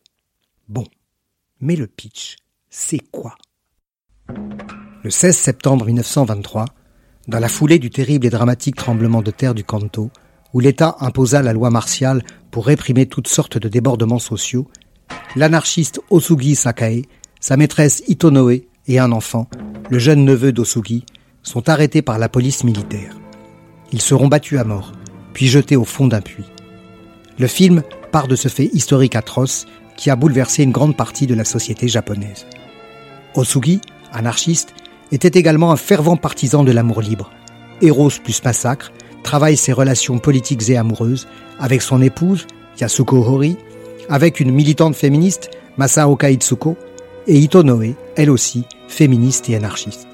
Bon. 0.68 0.85
Mais 1.61 1.76
le 1.76 1.87
pitch, 1.87 2.37
c'est 2.68 3.00
quoi? 3.11 3.37
Le 5.06 5.11
16 5.11 5.37
septembre 5.37 5.87
1923, 5.87 6.64
Dans 7.28 7.38
la 7.38 7.49
foulée 7.49 7.78
du 7.78 7.90
terrible 7.90 8.26
et 8.26 8.30
dramatique 8.30 8.75
tremblement 8.75 9.23
de 9.23 9.30
terre 9.30 9.54
du 9.54 9.62
Kanto, 9.62 10.11
où 10.52 10.59
l'État 10.59 10.97
imposa 10.99 11.42
la 11.42 11.52
loi 11.52 11.71
martiale 11.71 12.25
pour 12.50 12.66
réprimer 12.66 13.06
toutes 13.06 13.28
sortes 13.28 13.56
de 13.56 13.68
débordements 13.68 14.18
sociaux, 14.18 14.66
l'anarchiste 15.37 16.00
Osugi 16.11 16.56
Sakae, 16.56 17.02
sa 17.38 17.56
maîtresse 17.56 18.02
Itonoe 18.09 18.62
et 18.88 18.99
un 18.99 19.12
enfant, 19.12 19.49
le 19.90 20.00
jeune 20.00 20.25
neveu 20.25 20.52
d'Osugi, 20.52 21.04
sont 21.45 21.68
arrêtés 21.68 22.02
par 22.02 22.18
la 22.18 22.28
police 22.28 22.64
militaire. 22.64 23.16
Ils 23.92 24.02
seront 24.02 24.26
battus 24.26 24.59
à 24.59 24.64
mort, 24.64 24.92
puis 25.35 25.47
jetés 25.47 25.76
au 25.76 25.85
fond 25.85 26.09
d'un 26.09 26.21
puits. 26.21 26.50
Le 27.38 27.47
film 27.47 27.85
part 28.11 28.26
de 28.26 28.35
ce 28.35 28.49
fait 28.49 28.71
historique 28.73 29.14
atroce 29.14 29.66
qui 29.97 30.11
a 30.11 30.16
bouleversé 30.16 30.64
une 30.64 30.73
grande 30.73 30.97
partie 30.97 31.28
de 31.28 31.35
la 31.35 31.45
société 31.45 31.87
japonaise. 31.87 32.45
Osugi, 33.37 33.80
anarchiste, 34.12 34.75
était 35.12 35.38
également 35.38 35.72
un 35.72 35.76
fervent 35.76 36.16
partisan 36.16 36.64
de 36.64 36.72
l'amour 36.72 37.00
libre. 37.00 37.30
Eros 37.82 38.10
plus 38.22 38.42
massacre 38.44 38.92
travaille 39.22 39.56
ses 39.56 39.72
relations 39.72 40.18
politiques 40.18 40.68
et 40.70 40.76
amoureuses 40.76 41.28
avec 41.58 41.82
son 41.82 42.00
épouse, 42.02 42.46
Yasuko 42.80 43.18
Hori, 43.18 43.56
avec 44.08 44.40
une 44.40 44.52
militante 44.52 44.94
féministe, 44.94 45.50
Masaoka 45.76 46.30
Itsuko, 46.30 46.76
et 47.26 47.38
Itonoe, 47.38 47.94
elle 48.16 48.30
aussi, 48.30 48.64
féministe 48.88 49.50
et 49.50 49.56
anarchiste. 49.56 50.06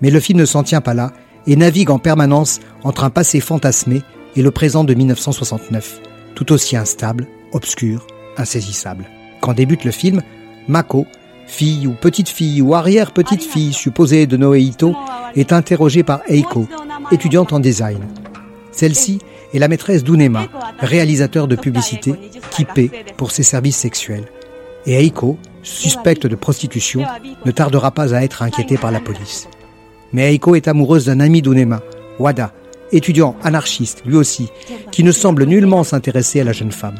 Mais 0.00 0.10
le 0.10 0.20
film 0.20 0.38
ne 0.38 0.44
s'en 0.44 0.62
tient 0.62 0.80
pas 0.80 0.94
là 0.94 1.12
et 1.46 1.56
navigue 1.56 1.90
en 1.90 1.98
permanence 1.98 2.60
entre 2.82 3.04
un 3.04 3.10
passé 3.10 3.40
fantasmé 3.40 4.02
et 4.36 4.42
le 4.42 4.50
présent 4.50 4.84
de 4.84 4.94
1969, 4.94 6.00
tout 6.34 6.52
aussi 6.52 6.76
instable, 6.76 7.28
obscur, 7.52 8.06
insaisissable. 8.36 9.06
Quand 9.40 9.54
débute 9.54 9.84
le 9.84 9.92
film, 9.92 10.22
Mako, 10.66 11.06
fille 11.46 11.86
ou 11.86 11.92
petite 11.92 12.28
fille 12.28 12.62
ou 12.62 12.74
arrière-petite 12.74 13.42
fille 13.42 13.72
supposée 13.72 14.26
de 14.26 14.36
Noéito, 14.36 14.94
est 15.36 15.52
interrogée 15.52 16.02
par 16.02 16.20
Eiko, 16.28 16.66
étudiante 17.10 17.52
en 17.52 17.60
design. 17.60 18.00
Celle-ci 18.72 19.18
est 19.52 19.58
la 19.58 19.68
maîtresse 19.68 20.04
d'Unema, 20.04 20.46
réalisateur 20.78 21.48
de 21.48 21.56
publicité, 21.56 22.14
qui 22.50 22.64
paie 22.64 22.90
pour 23.16 23.30
ses 23.30 23.42
services 23.42 23.76
sexuels. 23.76 24.26
Et 24.86 25.04
Eiko, 25.04 25.38
suspecte 25.62 26.26
de 26.26 26.36
prostitution, 26.36 27.04
ne 27.44 27.50
tardera 27.50 27.90
pas 27.90 28.14
à 28.14 28.22
être 28.22 28.42
inquiétée 28.42 28.76
par 28.76 28.90
la 28.90 29.00
police. 29.00 29.48
Mais 30.12 30.34
Eiko 30.34 30.54
est 30.54 30.68
amoureuse 30.68 31.06
d'un 31.06 31.20
ami 31.20 31.40
d'Unema, 31.42 31.82
Wada, 32.18 32.52
étudiant 32.92 33.36
anarchiste 33.42 34.02
lui 34.06 34.16
aussi, 34.16 34.48
qui 34.92 35.04
ne 35.04 35.12
semble 35.12 35.44
nullement 35.44 35.84
s'intéresser 35.84 36.40
à 36.40 36.44
la 36.44 36.52
jeune 36.52 36.72
femme. 36.72 36.98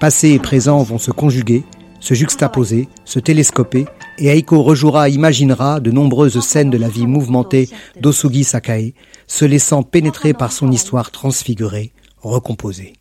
Passé 0.00 0.30
et 0.30 0.38
présent 0.38 0.82
vont 0.82 0.98
se 0.98 1.10
conjuguer, 1.10 1.64
se 2.02 2.14
juxtaposer, 2.14 2.88
se 3.04 3.20
télescoper, 3.20 3.86
et 4.18 4.26
Aiko 4.26 4.62
rejouera, 4.62 5.08
imaginera 5.08 5.78
de 5.78 5.92
nombreuses 5.92 6.40
scènes 6.40 6.68
de 6.68 6.76
la 6.76 6.88
vie 6.88 7.06
mouvementée 7.06 7.70
d'Osugi 8.00 8.42
Sakae, 8.44 8.92
se 9.28 9.44
laissant 9.44 9.84
pénétrer 9.84 10.34
par 10.34 10.50
son 10.52 10.70
histoire 10.70 11.12
transfigurée, 11.12 11.92
recomposée. 12.20 12.94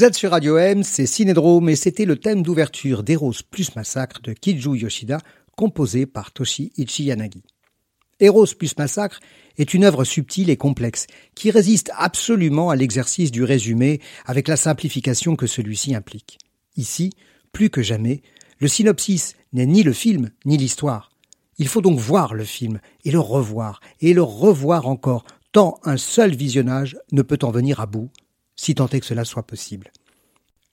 Vous 0.00 0.06
êtes 0.06 0.16
sur 0.16 0.30
Radio 0.30 0.56
M, 0.56 0.82
c'est 0.82 1.04
Cinédrome 1.04 1.68
et 1.68 1.76
c'était 1.76 2.06
le 2.06 2.16
thème 2.16 2.42
d'ouverture 2.42 3.02
d'Eros 3.02 3.34
plus 3.50 3.76
Massacre 3.76 4.22
de 4.22 4.32
Kiju 4.32 4.74
Yoshida, 4.74 5.18
composé 5.58 6.06
par 6.06 6.32
Toshi 6.32 6.72
Ichiyanagi. 6.78 7.42
Eros 8.18 8.46
plus 8.58 8.78
Massacre 8.78 9.20
est 9.58 9.74
une 9.74 9.84
œuvre 9.84 10.04
subtile 10.04 10.48
et 10.48 10.56
complexe 10.56 11.06
qui 11.34 11.50
résiste 11.50 11.90
absolument 11.94 12.70
à 12.70 12.76
l'exercice 12.76 13.30
du 13.30 13.44
résumé 13.44 14.00
avec 14.24 14.48
la 14.48 14.56
simplification 14.56 15.36
que 15.36 15.46
celui-ci 15.46 15.94
implique. 15.94 16.38
Ici, 16.78 17.12
plus 17.52 17.68
que 17.68 17.82
jamais, 17.82 18.22
le 18.58 18.68
synopsis 18.68 19.34
n'est 19.52 19.66
ni 19.66 19.82
le 19.82 19.92
film 19.92 20.30
ni 20.46 20.56
l'histoire. 20.56 21.10
Il 21.58 21.68
faut 21.68 21.82
donc 21.82 21.98
voir 21.98 22.32
le 22.32 22.44
film 22.44 22.80
et 23.04 23.10
le 23.10 23.20
revoir 23.20 23.82
et 24.00 24.14
le 24.14 24.22
revoir 24.22 24.88
encore, 24.88 25.26
tant 25.52 25.78
un 25.84 25.98
seul 25.98 26.34
visionnage 26.34 26.96
ne 27.12 27.20
peut 27.20 27.40
en 27.42 27.50
venir 27.50 27.80
à 27.80 27.86
bout, 27.86 28.10
si 28.60 28.74
tant 28.74 28.88
est 28.88 29.00
que 29.00 29.06
cela 29.06 29.24
soit 29.24 29.46
possible. 29.46 29.90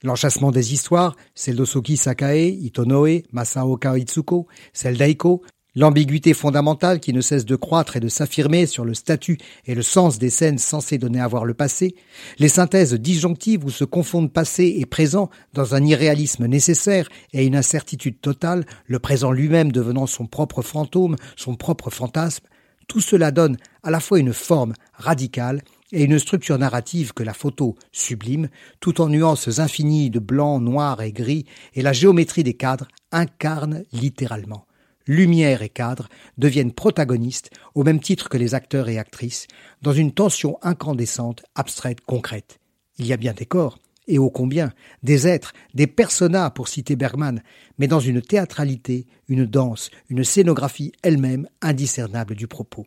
L'enchassement 0.03 0.51
des 0.51 0.73
histoires, 0.73 1.15
celle 1.35 1.55
d'Osoki 1.55 1.95
Sakae, 1.95 2.49
Itonoe, 2.49 3.23
Masaoka 3.31 3.97
Itsuko, 3.97 4.45
celle 4.73 4.97
d'Aiko, 4.97 5.41
l'ambiguïté 5.73 6.33
fondamentale 6.33 6.99
qui 6.99 7.13
ne 7.13 7.21
cesse 7.21 7.45
de 7.45 7.55
croître 7.55 7.95
et 7.95 8.01
de 8.01 8.09
s'affirmer 8.09 8.65
sur 8.65 8.83
le 8.83 8.93
statut 8.93 9.37
et 9.65 9.73
le 9.73 9.83
sens 9.83 10.19
des 10.19 10.29
scènes 10.29 10.57
censées 10.57 10.97
donner 10.97 11.21
à 11.21 11.29
voir 11.29 11.45
le 11.45 11.53
passé, 11.53 11.95
les 12.39 12.49
synthèses 12.49 12.93
disjonctives 12.93 13.63
où 13.63 13.69
se 13.69 13.85
confondent 13.85 14.33
passé 14.33 14.75
et 14.79 14.85
présent 14.85 15.29
dans 15.53 15.73
un 15.73 15.85
irréalisme 15.85 16.45
nécessaire 16.45 17.07
et 17.31 17.45
une 17.45 17.55
incertitude 17.55 18.19
totale, 18.19 18.65
le 18.87 18.99
présent 18.99 19.31
lui-même 19.31 19.71
devenant 19.71 20.07
son 20.07 20.27
propre 20.27 20.61
fantôme, 20.61 21.15
son 21.37 21.55
propre 21.55 21.89
fantasme, 21.89 22.45
tout 22.89 23.01
cela 23.01 23.31
donne 23.31 23.55
à 23.81 23.91
la 23.91 24.01
fois 24.01 24.19
une 24.19 24.33
forme 24.33 24.73
radicale 24.93 25.61
et 25.91 26.03
une 26.03 26.19
structure 26.19 26.57
narrative 26.57 27.13
que 27.13 27.23
la 27.23 27.33
photo 27.33 27.75
sublime, 27.91 28.49
tout 28.79 29.01
en 29.01 29.07
nuances 29.07 29.59
infinies 29.59 30.09
de 30.09 30.19
blanc, 30.19 30.59
noir 30.59 31.01
et 31.01 31.11
gris, 31.11 31.45
et 31.73 31.81
la 31.81 31.93
géométrie 31.93 32.43
des 32.43 32.55
cadres 32.55 32.87
incarne 33.11 33.83
littéralement. 33.93 34.65
Lumière 35.05 35.61
et 35.61 35.69
cadre 35.69 36.09
deviennent 36.37 36.73
protagonistes 36.73 37.51
au 37.75 37.83
même 37.83 38.01
titre 38.01 38.27
que 38.27 38.37
les 38.37 38.55
acteurs 38.55 38.89
et 38.89 38.99
actrices, 38.99 39.47
dans 39.81 39.93
une 39.93 40.11
tension 40.11 40.57
incandescente, 40.61 41.43
abstraite, 41.55 42.01
concrète. 42.01 42.59
Il 42.97 43.07
y 43.07 43.13
a 43.13 43.17
bien 43.17 43.33
des 43.33 43.45
corps, 43.45 43.79
et 44.07 44.19
ô 44.19 44.29
combien, 44.29 44.73
des 45.03 45.27
êtres, 45.27 45.53
des 45.73 45.87
personas 45.87 46.49
pour 46.49 46.67
citer 46.67 46.95
Bergman, 46.95 47.41
mais 47.77 47.87
dans 47.87 47.99
une 47.99 48.21
théâtralité, 48.21 49.05
une 49.27 49.45
danse, 49.45 49.89
une 50.09 50.23
scénographie 50.23 50.91
elle-même 51.03 51.47
indiscernable 51.61 52.35
du 52.35 52.47
propos. 52.47 52.85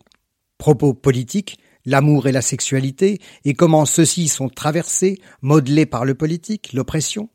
Propos 0.58 0.92
politiques, 0.94 1.58
l'amour 1.84 2.26
et 2.26 2.32
la 2.32 2.42
sexualité, 2.42 3.20
et 3.44 3.54
comment 3.54 3.86
ceux-ci 3.86 4.28
sont 4.28 4.48
traversés, 4.48 5.18
modelés 5.42 5.86
par 5.86 6.04
le 6.04 6.14
politique, 6.14 6.72
l'oppression, 6.72 7.30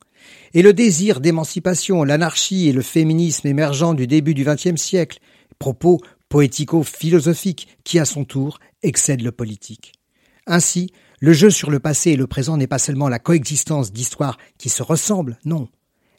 et 0.53 0.61
le 0.61 0.73
désir 0.73 1.19
d'émancipation, 1.19 2.03
l'anarchie 2.03 2.67
et 2.67 2.73
le 2.73 2.81
féminisme 2.81 3.47
émergent 3.47 3.93
du 3.93 4.07
début 4.07 4.33
du 4.33 4.45
XXe 4.45 4.81
siècle, 4.81 5.19
propos 5.59 5.99
poético-philosophiques 6.29 7.77
qui, 7.83 7.99
à 7.99 8.05
son 8.05 8.25
tour, 8.25 8.59
excèdent 8.83 9.21
le 9.21 9.31
politique. 9.31 9.93
Ainsi, 10.47 10.91
le 11.19 11.33
jeu 11.33 11.49
sur 11.49 11.71
le 11.71 11.79
passé 11.79 12.11
et 12.11 12.15
le 12.17 12.27
présent 12.27 12.57
n'est 12.57 12.67
pas 12.67 12.79
seulement 12.79 13.09
la 13.09 13.19
coexistence 13.19 13.91
d'histoires 13.91 14.37
qui 14.57 14.69
se 14.69 14.83
ressemblent, 14.83 15.39
non. 15.45 15.69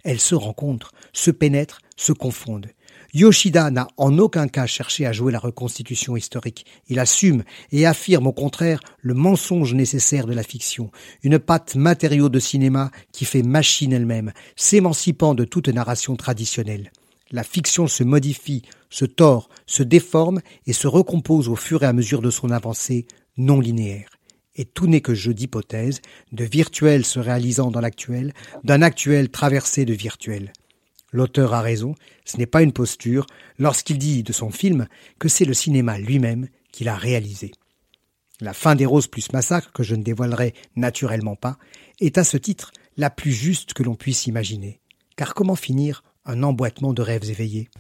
Elles 0.04 0.21
se 0.21 0.35
rencontrent, 0.35 0.92
se 1.12 1.30
pénètrent, 1.30 1.80
se 1.97 2.12
confondent. 2.12 2.68
Yoshida 3.14 3.70
n'a 3.70 3.88
en 3.96 4.18
aucun 4.18 4.48
cas 4.48 4.66
cherché 4.66 5.06
à 5.06 5.12
jouer 5.12 5.32
la 5.32 5.38
reconstitution 5.38 6.16
historique. 6.16 6.66
Il 6.88 6.98
assume 6.98 7.44
et 7.72 7.86
affirme 7.86 8.26
au 8.26 8.32
contraire 8.32 8.80
le 9.00 9.14
mensonge 9.14 9.75
nécessaire 9.75 10.26
de 10.26 10.34
la 10.34 10.42
fiction, 10.42 10.90
une 11.22 11.38
patte 11.38 11.76
matériau 11.76 12.28
de 12.28 12.38
cinéma 12.38 12.90
qui 13.12 13.25
fait 13.25 13.42
machine 13.42 13.92
elle-même, 13.92 14.32
s'émancipant 14.56 15.34
de 15.34 15.44
toute 15.44 15.68
narration 15.68 16.16
traditionnelle. 16.16 16.90
La 17.30 17.42
fiction 17.42 17.88
se 17.88 18.04
modifie, 18.04 18.62
se 18.88 19.04
tord, 19.04 19.48
se 19.66 19.82
déforme 19.82 20.40
et 20.66 20.72
se 20.72 20.86
recompose 20.86 21.48
au 21.48 21.56
fur 21.56 21.82
et 21.82 21.86
à 21.86 21.92
mesure 21.92 22.22
de 22.22 22.30
son 22.30 22.50
avancée 22.50 23.06
non 23.36 23.60
linéaire. 23.60 24.10
Et 24.54 24.64
tout 24.64 24.86
n'est 24.86 25.00
que 25.00 25.14
jeu 25.14 25.34
d'hypothèses, 25.34 26.00
de 26.32 26.44
virtuel 26.44 27.04
se 27.04 27.18
réalisant 27.18 27.70
dans 27.70 27.80
l'actuel, 27.80 28.32
d'un 28.64 28.80
actuel 28.80 29.28
traversé 29.28 29.84
de 29.84 29.92
virtuel. 29.92 30.52
L'auteur 31.12 31.54
a 31.54 31.60
raison, 31.60 31.94
ce 32.25 32.36
n'est 32.36 32.46
pas 32.46 32.62
une 32.62 32.72
posture, 32.72 33.26
lorsqu'il 33.58 33.98
dit 33.98 34.22
de 34.22 34.32
son 34.32 34.50
film 34.50 34.86
que 35.18 35.28
c'est 35.28 35.44
le 35.44 35.54
cinéma 35.54 35.98
lui-même 35.98 36.48
qu'il 36.72 36.88
a 36.88 36.96
réalisé. 36.96 37.52
La 38.40 38.52
fin 38.52 38.75
des 38.75 38.86
Roses 38.86 39.06
plus 39.06 39.32
Massacre, 39.32 39.72
que 39.72 39.82
je 39.82 39.94
ne 39.94 40.02
dévoilerai 40.02 40.54
naturellement 40.75 41.36
pas, 41.36 41.56
est 42.00 42.18
à 42.18 42.25
ce 42.25 42.36
titre 42.36 42.72
la 42.96 43.08
plus 43.08 43.32
juste 43.32 43.72
que 43.72 43.82
l'on 43.82 43.94
puisse 43.94 44.26
imaginer. 44.26 44.80
Car 45.16 45.34
comment 45.34 45.56
finir 45.56 46.04
un 46.26 46.42
emboîtement 46.42 46.92
de 46.92 47.02
rêves 47.02 47.30
éveillés? 47.30 47.70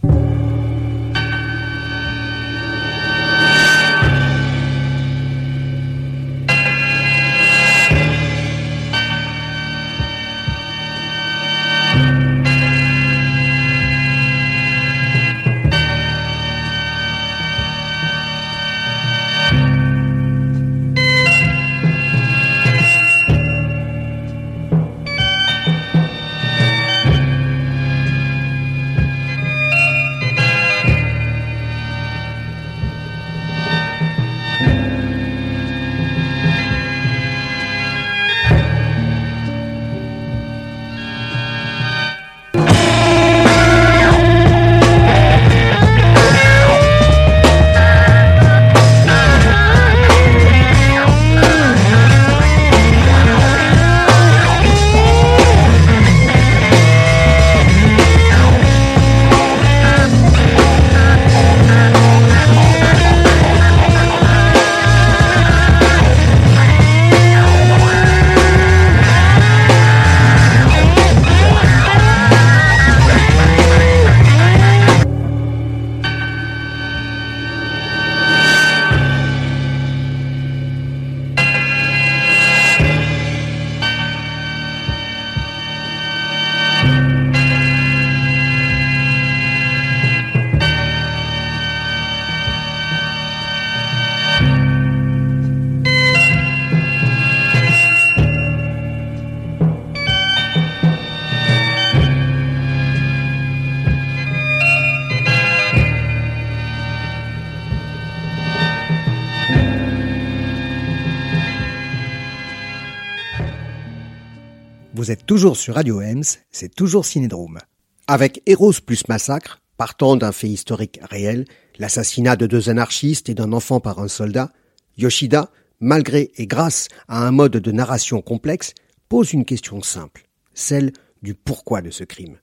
Vous 115.06 115.12
êtes 115.12 115.24
toujours 115.24 115.56
sur 115.56 115.76
Radio 115.76 116.00
Ems, 116.00 116.24
c'est 116.50 116.74
toujours 116.74 117.06
Cinédrome. 117.06 117.60
Avec 118.08 118.42
Héros 118.44 118.72
plus 118.84 119.06
Massacre, 119.06 119.62
partant 119.76 120.16
d'un 120.16 120.32
fait 120.32 120.48
historique 120.48 120.98
réel, 121.00 121.44
l'assassinat 121.78 122.34
de 122.34 122.48
deux 122.48 122.70
anarchistes 122.70 123.28
et 123.28 123.34
d'un 123.34 123.52
enfant 123.52 123.78
par 123.78 124.00
un 124.00 124.08
soldat, 124.08 124.50
Yoshida, 124.98 125.52
malgré 125.78 126.32
et 126.34 126.48
grâce 126.48 126.88
à 127.06 127.24
un 127.24 127.30
mode 127.30 127.52
de 127.52 127.70
narration 127.70 128.20
complexe, 128.20 128.74
pose 129.08 129.32
une 129.32 129.44
question 129.44 129.80
simple, 129.80 130.26
celle 130.54 130.92
du 131.22 131.34
pourquoi 131.34 131.82
de 131.82 131.92
ce 131.92 132.02
crime. 132.02 132.38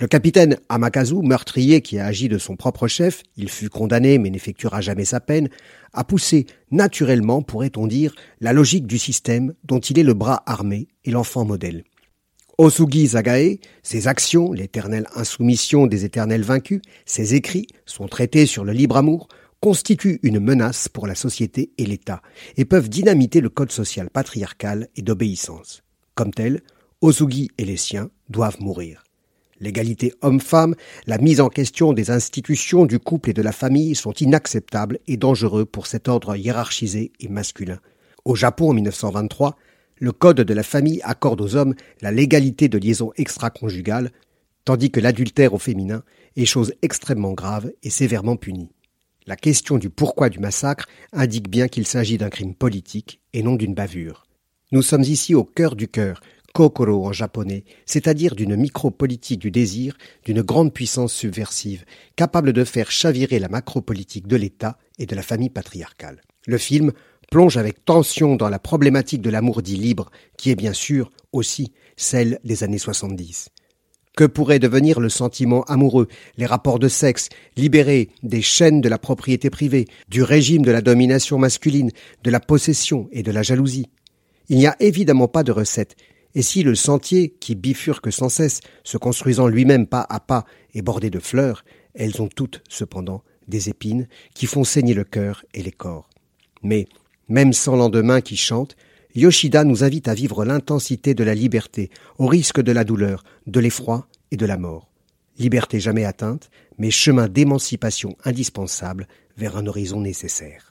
Le 0.00 0.06
capitaine 0.06 0.58
Amakazu, 0.68 1.16
meurtrier 1.22 1.82
qui 1.82 1.98
a 1.98 2.06
agi 2.06 2.28
de 2.28 2.38
son 2.38 2.54
propre 2.54 2.86
chef, 2.86 3.24
il 3.36 3.48
fut 3.48 3.68
condamné 3.68 4.18
mais 4.18 4.30
n'effectuera 4.30 4.80
jamais 4.80 5.04
sa 5.04 5.18
peine, 5.18 5.48
a 5.92 6.04
poussé 6.04 6.46
naturellement, 6.70 7.42
pourrait-on 7.42 7.88
dire, 7.88 8.14
la 8.40 8.52
logique 8.52 8.86
du 8.86 8.96
système 8.96 9.54
dont 9.64 9.80
il 9.80 9.98
est 9.98 10.04
le 10.04 10.14
bras 10.14 10.44
armé 10.46 10.86
et 11.04 11.10
l'enfant 11.10 11.44
modèle. 11.44 11.82
Osugi 12.58 13.08
Zagae, 13.08 13.58
ses 13.82 14.06
actions, 14.06 14.52
l'éternelle 14.52 15.08
insoumission 15.16 15.88
des 15.88 16.04
éternels 16.04 16.42
vaincus, 16.42 16.80
ses 17.04 17.34
écrits, 17.34 17.66
son 17.84 18.06
traité 18.06 18.46
sur 18.46 18.64
le 18.64 18.72
libre 18.72 18.98
amour, 18.98 19.26
constituent 19.60 20.20
une 20.22 20.38
menace 20.38 20.88
pour 20.88 21.08
la 21.08 21.16
société 21.16 21.72
et 21.76 21.86
l'État, 21.86 22.22
et 22.56 22.64
peuvent 22.64 22.88
dynamiter 22.88 23.40
le 23.40 23.48
code 23.48 23.72
social 23.72 24.10
patriarcal 24.10 24.88
et 24.94 25.02
d'obéissance. 25.02 25.82
Comme 26.14 26.32
tel, 26.32 26.62
Osugi 27.00 27.50
et 27.58 27.64
les 27.64 27.76
siens 27.76 28.10
doivent 28.28 28.60
mourir. 28.60 29.02
L'égalité 29.60 30.14
homme-femme, 30.22 30.74
la 31.06 31.18
mise 31.18 31.40
en 31.40 31.48
question 31.48 31.92
des 31.92 32.10
institutions 32.10 32.86
du 32.86 32.98
couple 32.98 33.30
et 33.30 33.34
de 33.34 33.42
la 33.42 33.52
famille 33.52 33.94
sont 33.94 34.12
inacceptables 34.12 34.98
et 35.08 35.16
dangereux 35.16 35.64
pour 35.64 35.86
cet 35.86 36.08
ordre 36.08 36.36
hiérarchisé 36.36 37.12
et 37.18 37.28
masculin. 37.28 37.80
Au 38.24 38.34
Japon 38.34 38.70
en 38.70 38.74
1923, 38.74 39.56
le 39.96 40.12
Code 40.12 40.42
de 40.42 40.54
la 40.54 40.62
famille 40.62 41.00
accorde 41.02 41.40
aux 41.40 41.56
hommes 41.56 41.74
la 42.00 42.12
légalité 42.12 42.68
de 42.68 42.78
liaison 42.78 43.10
extra-conjugale, 43.16 44.12
tandis 44.64 44.90
que 44.90 45.00
l'adultère 45.00 45.54
au 45.54 45.58
féminin 45.58 46.04
est 46.36 46.44
chose 46.44 46.72
extrêmement 46.82 47.32
grave 47.32 47.72
et 47.82 47.90
sévèrement 47.90 48.36
punie. 48.36 48.70
La 49.26 49.36
question 49.36 49.76
du 49.76 49.90
pourquoi 49.90 50.28
du 50.28 50.38
massacre 50.38 50.86
indique 51.12 51.50
bien 51.50 51.68
qu'il 51.68 51.86
s'agit 51.86 52.16
d'un 52.16 52.30
crime 52.30 52.54
politique 52.54 53.20
et 53.32 53.42
non 53.42 53.56
d'une 53.56 53.74
bavure. 53.74 54.24
Nous 54.70 54.82
sommes 54.82 55.02
ici 55.02 55.34
au 55.34 55.44
cœur 55.44 55.76
du 55.76 55.88
cœur, 55.88 56.20
kokoro 56.52 57.06
en 57.06 57.12
japonais, 57.12 57.64
c'est-à-dire 57.86 58.34
d'une 58.34 58.56
micro-politique 58.56 59.40
du 59.40 59.50
désir, 59.50 59.96
d'une 60.24 60.42
grande 60.42 60.72
puissance 60.72 61.12
subversive, 61.12 61.84
capable 62.16 62.52
de 62.52 62.64
faire 62.64 62.90
chavirer 62.90 63.38
la 63.38 63.48
macro-politique 63.48 64.26
de 64.26 64.36
l'État 64.36 64.78
et 64.98 65.06
de 65.06 65.14
la 65.14 65.22
famille 65.22 65.50
patriarcale. 65.50 66.20
Le 66.46 66.58
film 66.58 66.92
plonge 67.30 67.56
avec 67.56 67.84
tension 67.84 68.36
dans 68.36 68.48
la 68.48 68.58
problématique 68.58 69.22
de 69.22 69.30
l'amour 69.30 69.62
dit 69.62 69.76
libre, 69.76 70.10
qui 70.36 70.50
est 70.50 70.56
bien 70.56 70.72
sûr 70.72 71.10
aussi 71.32 71.72
celle 71.96 72.38
des 72.44 72.64
années 72.64 72.78
70. 72.78 73.50
Que 74.16 74.24
pourrait 74.24 74.58
devenir 74.58 74.98
le 74.98 75.10
sentiment 75.10 75.62
amoureux, 75.64 76.08
les 76.38 76.46
rapports 76.46 76.80
de 76.80 76.88
sexe, 76.88 77.28
libérés 77.56 78.08
des 78.22 78.42
chaînes 78.42 78.80
de 78.80 78.88
la 78.88 78.98
propriété 78.98 79.48
privée, 79.48 79.86
du 80.08 80.22
régime 80.22 80.64
de 80.64 80.72
la 80.72 80.80
domination 80.80 81.38
masculine, 81.38 81.90
de 82.24 82.30
la 82.30 82.40
possession 82.40 83.08
et 83.12 83.22
de 83.22 83.30
la 83.30 83.42
jalousie? 83.42 83.90
Il 84.48 84.56
n'y 84.56 84.66
a 84.66 84.76
évidemment 84.80 85.28
pas 85.28 85.44
de 85.44 85.52
recette, 85.52 85.94
et 86.34 86.42
si 86.42 86.62
le 86.62 86.74
sentier, 86.74 87.30
qui 87.40 87.54
bifurque 87.54 88.12
sans 88.12 88.28
cesse, 88.28 88.60
se 88.84 88.98
construisant 88.98 89.48
lui-même 89.48 89.86
pas 89.86 90.06
à 90.08 90.20
pas, 90.20 90.44
est 90.74 90.82
bordé 90.82 91.10
de 91.10 91.18
fleurs, 91.18 91.64
elles 91.94 92.20
ont 92.22 92.28
toutes, 92.28 92.62
cependant, 92.68 93.22
des 93.48 93.68
épines 93.68 94.08
qui 94.34 94.46
font 94.46 94.64
saigner 94.64 94.94
le 94.94 95.04
cœur 95.04 95.44
et 95.54 95.62
les 95.62 95.72
corps. 95.72 96.08
Mais, 96.62 96.86
même 97.28 97.52
sans 97.52 97.76
lendemain 97.76 98.20
qui 98.20 98.36
chante, 98.36 98.76
Yoshida 99.14 99.64
nous 99.64 99.84
invite 99.84 100.06
à 100.06 100.14
vivre 100.14 100.44
l'intensité 100.44 101.14
de 101.14 101.24
la 101.24 101.34
liberté, 101.34 101.90
au 102.18 102.26
risque 102.26 102.60
de 102.60 102.72
la 102.72 102.84
douleur, 102.84 103.24
de 103.46 103.58
l'effroi 103.58 104.06
et 104.30 104.36
de 104.36 104.46
la 104.46 104.58
mort. 104.58 104.90
Liberté 105.38 105.80
jamais 105.80 106.04
atteinte, 106.04 106.50
mais 106.78 106.90
chemin 106.90 107.28
d'émancipation 107.28 108.16
indispensable 108.24 109.08
vers 109.36 109.56
un 109.56 109.66
horizon 109.66 110.00
nécessaire. 110.00 110.67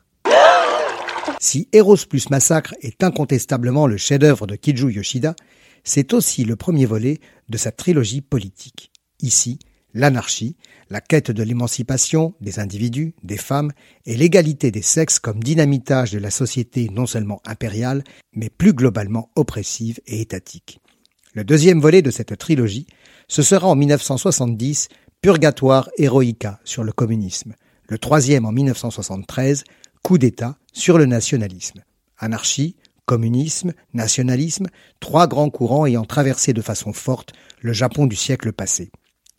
Si 1.39 1.69
Eros 1.71 1.97
plus 2.09 2.29
Massacre 2.31 2.73
est 2.81 3.03
incontestablement 3.03 3.85
le 3.85 3.97
chef-d'œuvre 3.97 4.47
de 4.47 4.55
Kiju 4.55 4.91
Yoshida, 4.91 5.35
c'est 5.83 6.13
aussi 6.13 6.43
le 6.43 6.55
premier 6.55 6.85
volet 6.85 7.19
de 7.47 7.57
sa 7.57 7.71
trilogie 7.71 8.21
politique. 8.21 8.91
Ici, 9.21 9.59
l'anarchie, 9.93 10.55
la 10.89 10.99
quête 10.99 11.29
de 11.29 11.43
l'émancipation 11.43 12.33
des 12.41 12.59
individus, 12.59 13.13
des 13.23 13.37
femmes 13.37 13.71
et 14.05 14.17
l'égalité 14.17 14.71
des 14.71 14.81
sexes 14.81 15.19
comme 15.19 15.43
dynamitage 15.43 16.11
de 16.11 16.19
la 16.19 16.31
société 16.31 16.89
non 16.91 17.05
seulement 17.05 17.41
impériale, 17.45 18.03
mais 18.33 18.49
plus 18.49 18.73
globalement 18.73 19.29
oppressive 19.35 19.99
et 20.07 20.21
étatique. 20.21 20.79
Le 21.33 21.43
deuxième 21.43 21.79
volet 21.79 22.01
de 22.01 22.09
cette 22.09 22.35
trilogie, 22.37 22.87
ce 23.27 23.43
sera 23.43 23.67
en 23.67 23.75
1970 23.75 24.89
Purgatoire 25.21 25.89
Heroica 25.97 26.59
sur 26.63 26.83
le 26.83 26.91
communisme. 26.91 27.53
Le 27.89 27.99
troisième 27.99 28.45
en 28.45 28.51
1973, 28.51 29.63
Coup 30.03 30.17
d'État 30.17 30.57
sur 30.77 30.97
le 30.97 31.05
nationalisme. 31.05 31.81
Anarchie, 32.19 32.75
communisme, 33.05 33.73
nationalisme, 33.93 34.67
trois 34.99 35.27
grands 35.27 35.49
courants 35.49 35.85
ayant 35.85 36.05
traversé 36.05 36.53
de 36.53 36.61
façon 36.61 36.93
forte 36.93 37.33
le 37.61 37.73
Japon 37.73 38.05
du 38.05 38.15
siècle 38.15 38.53
passé. 38.53 38.91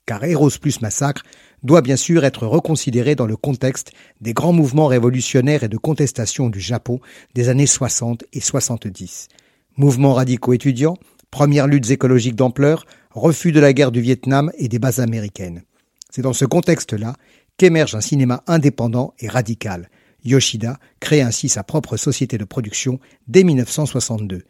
Car 0.05 0.25
Eros 0.25 0.51
plus 0.61 0.81
Massacre 0.81 1.23
doit 1.63 1.83
bien 1.83 1.97
sûr 1.97 2.25
être 2.25 2.47
reconsidéré 2.47 3.15
dans 3.15 3.27
le 3.27 3.37
contexte 3.37 3.93
des 4.21 4.33
grands 4.33 4.53
mouvements 4.53 4.87
révolutionnaires 4.87 5.63
et 5.63 5.69
de 5.69 5.77
contestation 5.77 6.49
du 6.49 6.61
Japon 6.61 6.99
des 7.35 7.49
années 7.49 7.67
60 7.67 8.25
et 8.33 8.41
70. 8.41 9.29
Mouvements 9.77 10.15
radicaux 10.15 10.55
étudiants, 10.55 10.97
premières 11.31 11.67
luttes 11.67 11.91
écologiques 11.91 12.37
d'ampleur, 12.37 12.85
refus 13.11 13.53
de 13.53 13.61
la 13.61 13.73
guerre 13.73 13.93
du 13.93 14.01
Vietnam 14.01 14.51
et 14.59 14.69
des 14.69 14.79
bases 14.79 15.01
américaines. 15.01 15.63
C'est 16.11 16.23
dans 16.23 16.33
ce 16.33 16.47
contexte-là 16.47 17.15
qu'émerge 17.59 17.95
un 17.95 18.01
cinéma 18.01 18.43
indépendant 18.47 19.15
et 19.21 19.29
radical. 19.29 19.89
Yoshida 20.25 20.79
crée 21.01 21.23
ainsi 21.23 21.49
sa 21.49 21.63
propre 21.63 21.97
société 21.97 22.39
de 22.39 22.45
production 22.45 22.99
dès 23.27 23.45
1962. 23.45 24.45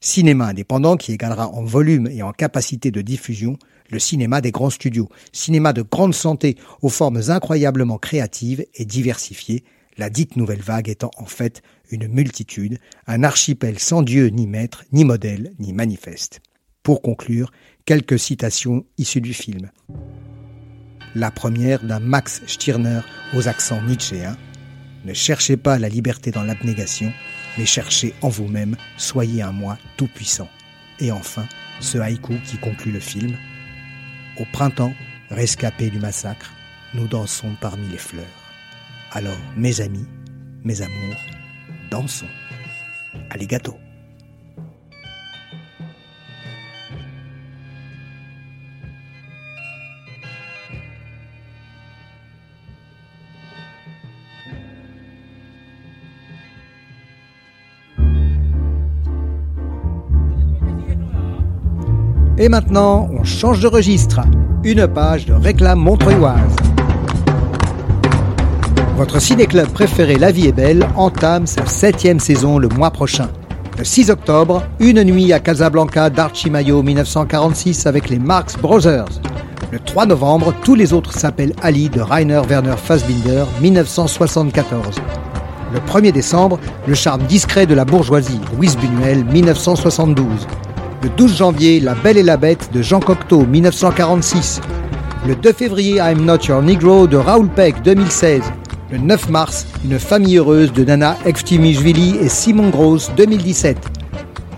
Cinéma 0.00 0.48
indépendant 0.48 0.96
qui 0.96 1.12
égalera 1.12 1.48
en 1.48 1.64
volume 1.64 2.08
et 2.08 2.22
en 2.22 2.32
capacité 2.32 2.90
de 2.90 3.00
diffusion 3.00 3.56
le 3.90 3.98
cinéma 3.98 4.40
des 4.40 4.50
grands 4.50 4.70
studios, 4.70 5.08
cinéma 5.32 5.72
de 5.72 5.82
grande 5.82 6.14
santé 6.14 6.56
aux 6.82 6.88
formes 6.88 7.20
incroyablement 7.28 7.98
créatives 7.98 8.64
et 8.74 8.84
diversifiées, 8.84 9.64
la 9.96 10.10
dite 10.10 10.36
nouvelle 10.36 10.60
vague 10.60 10.88
étant 10.88 11.10
en 11.16 11.26
fait 11.26 11.62
une 11.90 12.08
multitude, 12.08 12.78
un 13.06 13.22
archipel 13.22 13.78
sans 13.78 14.02
dieu 14.02 14.28
ni 14.28 14.46
maître, 14.46 14.84
ni 14.92 15.04
modèle, 15.04 15.52
ni 15.58 15.72
manifeste. 15.72 16.40
Pour 16.82 17.02
conclure, 17.02 17.52
quelques 17.86 18.18
citations 18.18 18.84
issues 18.98 19.20
du 19.20 19.32
film. 19.32 19.70
La 21.14 21.30
première 21.30 21.84
d'un 21.84 22.00
Max 22.00 22.42
Stirner 22.46 23.00
aux 23.34 23.46
accents 23.46 23.82
nietzschéens. 23.82 24.36
Ne 25.04 25.12
cherchez 25.12 25.56
pas 25.56 25.78
la 25.78 25.88
liberté 25.88 26.30
dans 26.30 26.42
l'abnégation, 26.42 27.12
mais 27.58 27.66
cherchez 27.66 28.14
en 28.22 28.28
vous-même, 28.28 28.76
soyez 28.96 29.42
un 29.42 29.52
moi 29.52 29.78
tout-puissant. 29.96 30.48
Et 30.98 31.12
enfin, 31.12 31.46
ce 31.80 31.98
haïku 31.98 32.34
qui 32.44 32.56
conclut 32.56 32.92
le 32.92 33.00
film. 33.00 33.36
Au 34.38 34.44
printemps, 34.52 34.94
rescapé 35.30 35.90
du 35.90 35.98
massacre, 35.98 36.52
nous 36.94 37.06
dansons 37.06 37.54
parmi 37.60 37.86
les 37.88 37.98
fleurs. 37.98 38.24
Alors, 39.12 39.38
mes 39.56 39.80
amis, 39.80 40.06
mes 40.64 40.80
amours, 40.80 41.20
dansons. 41.90 42.26
Alligato. 43.30 43.83
Et 62.36 62.48
maintenant, 62.48 63.08
on 63.16 63.22
change 63.22 63.60
de 63.60 63.68
registre. 63.68 64.20
Une 64.64 64.88
page 64.88 65.26
de 65.26 65.34
réclame 65.34 65.78
montreuilloise. 65.78 66.56
Votre 68.96 69.20
ciné-club 69.20 69.68
préféré 69.68 70.16
La 70.16 70.32
Vie 70.32 70.48
est 70.48 70.52
Belle 70.52 70.84
entame 70.96 71.46
sa 71.46 71.64
septième 71.66 72.18
saison 72.18 72.58
le 72.58 72.68
mois 72.68 72.90
prochain. 72.90 73.28
Le 73.78 73.84
6 73.84 74.10
octobre, 74.10 74.64
Une 74.80 75.04
nuit 75.04 75.32
à 75.32 75.38
Casablanca 75.38 76.10
d'Archimayo 76.10 76.82
1946 76.82 77.86
avec 77.86 78.10
les 78.10 78.18
Marx 78.18 78.56
Brothers. 78.56 79.20
Le 79.70 79.78
3 79.78 80.06
novembre, 80.06 80.52
Tous 80.64 80.74
les 80.74 80.92
autres 80.92 81.12
s'appellent 81.12 81.54
Ali 81.62 81.88
de 81.88 82.00
Rainer 82.00 82.42
Werner 82.48 82.76
Fassbinder 82.76 83.44
1974. 83.60 84.96
Le 85.72 85.78
1er 85.78 86.10
décembre, 86.10 86.58
Le 86.88 86.94
charme 86.94 87.22
discret 87.22 87.66
de 87.66 87.74
la 87.74 87.84
bourgeoisie, 87.84 88.40
Louise 88.56 88.76
Buñuel 88.76 89.24
1972. 89.24 90.48
Le 91.04 91.10
12 91.10 91.36
janvier, 91.36 91.80
La 91.80 91.94
Belle 91.94 92.16
et 92.16 92.22
la 92.22 92.38
Bête 92.38 92.70
de 92.72 92.80
Jean 92.80 92.98
Cocteau, 92.98 93.44
1946. 93.44 94.62
Le 95.28 95.36
2 95.36 95.52
février, 95.52 95.96
I'm 95.96 96.24
Not 96.24 96.46
Your 96.48 96.62
Negro 96.62 97.06
de 97.06 97.18
Raoul 97.18 97.50
Peck, 97.50 97.82
2016. 97.82 98.40
Le 98.90 98.96
9 98.96 99.28
mars, 99.28 99.66
Une 99.84 99.98
famille 99.98 100.38
heureuse 100.38 100.72
de 100.72 100.82
Nana 100.82 101.18
Eftimishvili 101.26 102.16
et 102.22 102.30
Simon 102.30 102.70
Gross, 102.70 103.12
2017. 103.18 103.76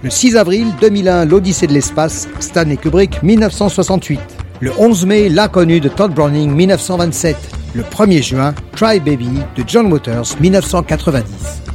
Le 0.04 0.08
6 0.08 0.36
avril 0.36 0.68
2001, 0.80 1.24
L'Odyssée 1.24 1.66
de 1.66 1.72
l'espace, 1.72 2.28
Stanley 2.38 2.76
Kubrick, 2.76 3.24
1968. 3.24 4.20
Le 4.60 4.70
11 4.78 5.04
mai, 5.04 5.28
L'inconnu 5.28 5.80
de 5.80 5.88
Todd 5.88 6.14
Browning, 6.14 6.52
1927. 6.52 7.36
Le 7.74 7.82
1er 7.82 8.22
juin, 8.22 8.54
Try 8.76 9.00
Baby 9.00 9.30
de 9.56 9.64
John 9.66 9.92
Waters, 9.92 10.36
1990. 10.38 11.65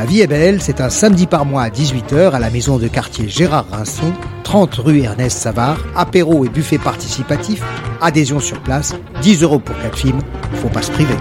La 0.00 0.06
vie 0.06 0.22
est 0.22 0.26
belle, 0.26 0.62
c'est 0.62 0.80
un 0.80 0.88
samedi 0.88 1.26
par 1.26 1.44
mois 1.44 1.60
à 1.60 1.68
18h 1.68 2.30
à 2.30 2.38
la 2.38 2.48
maison 2.48 2.78
de 2.78 2.88
quartier 2.88 3.28
Gérard 3.28 3.66
Rinson, 3.70 4.14
30 4.44 4.74
rue 4.76 5.02
Ernest 5.02 5.36
Savard, 5.36 5.76
apéro 5.94 6.42
et 6.46 6.48
buffet 6.48 6.78
participatif, 6.78 7.62
adhésion 8.00 8.40
sur 8.40 8.62
place, 8.62 8.94
10 9.20 9.42
euros 9.42 9.58
pour 9.58 9.76
4 9.82 9.98
films, 9.98 10.20
faut 10.54 10.70
pas 10.70 10.80
se 10.80 10.90
priver. 10.90 11.14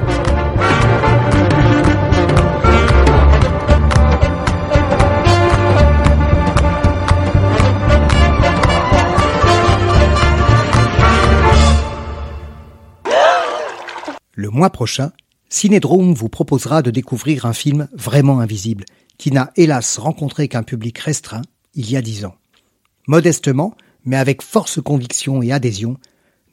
Le 14.35 14.49
mois 14.49 14.69
prochain, 14.69 15.11
Cinédrome 15.49 16.13
vous 16.13 16.29
proposera 16.29 16.81
de 16.81 16.91
découvrir 16.91 17.45
un 17.45 17.53
film 17.53 17.87
vraiment 17.93 18.39
invisible, 18.39 18.85
qui 19.17 19.31
n'a 19.31 19.51
hélas 19.55 19.97
rencontré 19.97 20.47
qu'un 20.47 20.63
public 20.63 20.97
restreint 20.99 21.41
il 21.73 21.89
y 21.89 21.97
a 21.97 22.01
dix 22.01 22.23
ans. 22.25 22.35
Modestement, 23.07 23.75
mais 24.05 24.17
avec 24.17 24.41
force 24.41 24.81
conviction 24.81 25.41
et 25.41 25.51
adhésion, 25.51 25.97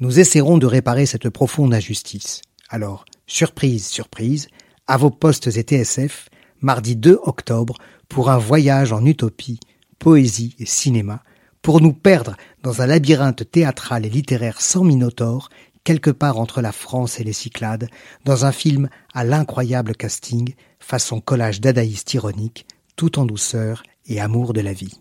nous 0.00 0.18
essaierons 0.18 0.59
de 0.59 0.66
réparer 0.66 1.06
cette 1.06 1.28
profonde 1.28 1.74
injustice. 1.74 2.42
Alors, 2.68 3.04
surprise, 3.26 3.87
surprise, 3.87 4.48
à 4.87 4.96
vos 4.96 5.11
postes 5.11 5.48
et 5.48 5.62
TSF, 5.62 6.28
mardi 6.61 6.96
2 6.96 7.18
octobre, 7.22 7.76
pour 8.09 8.30
un 8.30 8.38
voyage 8.38 8.92
en 8.92 9.04
utopie, 9.04 9.61
poésie 9.98 10.54
et 10.59 10.66
cinéma, 10.66 11.22
pour 11.62 11.80
nous 11.80 11.92
perdre 11.92 12.37
dans 12.62 12.82
un 12.82 12.87
labyrinthe 12.87 13.50
théâtral 13.50 14.06
et 14.06 14.11
littéraire 14.11 14.61
sans 14.61 14.85
minotaure 14.85 15.48
quelque 15.87 16.11
part 16.11 16.38
entre 16.40 16.61
la 16.61 16.72
France 16.72 17.20
et 17.20 17.25
les 17.25 17.33
Cyclades, 17.33 17.88
dans 18.25 18.44
un 18.44 18.51
film 18.51 18.88
à 19.14 19.22
l'incroyable 19.22 19.94
casting, 19.94 20.55
façon 20.81 21.20
collage 21.20 21.61
dadaïste 21.61 22.12
ironique, 22.12 22.66
tout 22.96 23.20
en 23.20 23.25
douceur 23.25 23.85
et 24.07 24.20
amour 24.20 24.53
de 24.53 24.61
la 24.61 24.72
vie. 24.72 25.01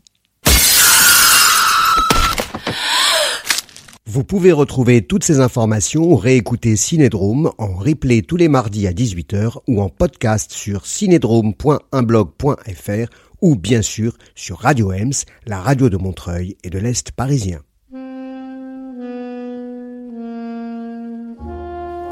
Vous 4.05 4.23
pouvez 4.23 4.51
retrouver 4.51 5.01
toutes 5.01 5.23
ces 5.23 5.39
informations 5.39 6.03
ou 6.03 6.15
réécouter 6.15 6.75
Cinédrome 6.75 7.51
en 7.57 7.73
replay 7.73 8.21
tous 8.21 8.37
les 8.37 8.47
mardis 8.47 8.85
à 8.85 8.91
18h 8.91 9.61
ou 9.67 9.81
en 9.81 9.89
podcast 9.89 10.51
sur 10.51 10.85
cinédrome.unblog.fr 10.85 13.09
ou 13.41 13.55
bien 13.55 13.81
sûr 13.81 14.15
sur 14.35 14.59
Radio 14.59 14.91
Ems, 14.91 15.25
la 15.47 15.59
radio 15.59 15.89
de 15.89 15.97
Montreuil 15.97 16.55
et 16.63 16.69
de 16.69 16.77
l'Est 16.77 17.11
parisien. 17.11 17.61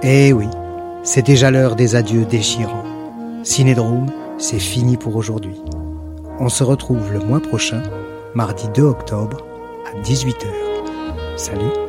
Eh 0.05 0.33
oui, 0.33 0.49
c'est 1.03 1.25
déjà 1.25 1.49
l'heure 1.49 1.77
des 1.77 1.95
adieux 1.95 2.25
déchirants. 2.25 2.83
Cinédrome, 3.43 4.11
c'est 4.37 4.59
fini 4.59 4.97
pour 4.97 5.15
aujourd'hui. 5.15 5.55
On 6.39 6.49
se 6.49 6.65
retrouve 6.65 7.13
le 7.13 7.19
mois 7.19 7.39
prochain, 7.39 7.81
mardi 8.35 8.67
2 8.75 8.83
octobre, 8.83 9.45
à 9.85 9.97
18h. 10.01 10.47
Salut 11.37 11.82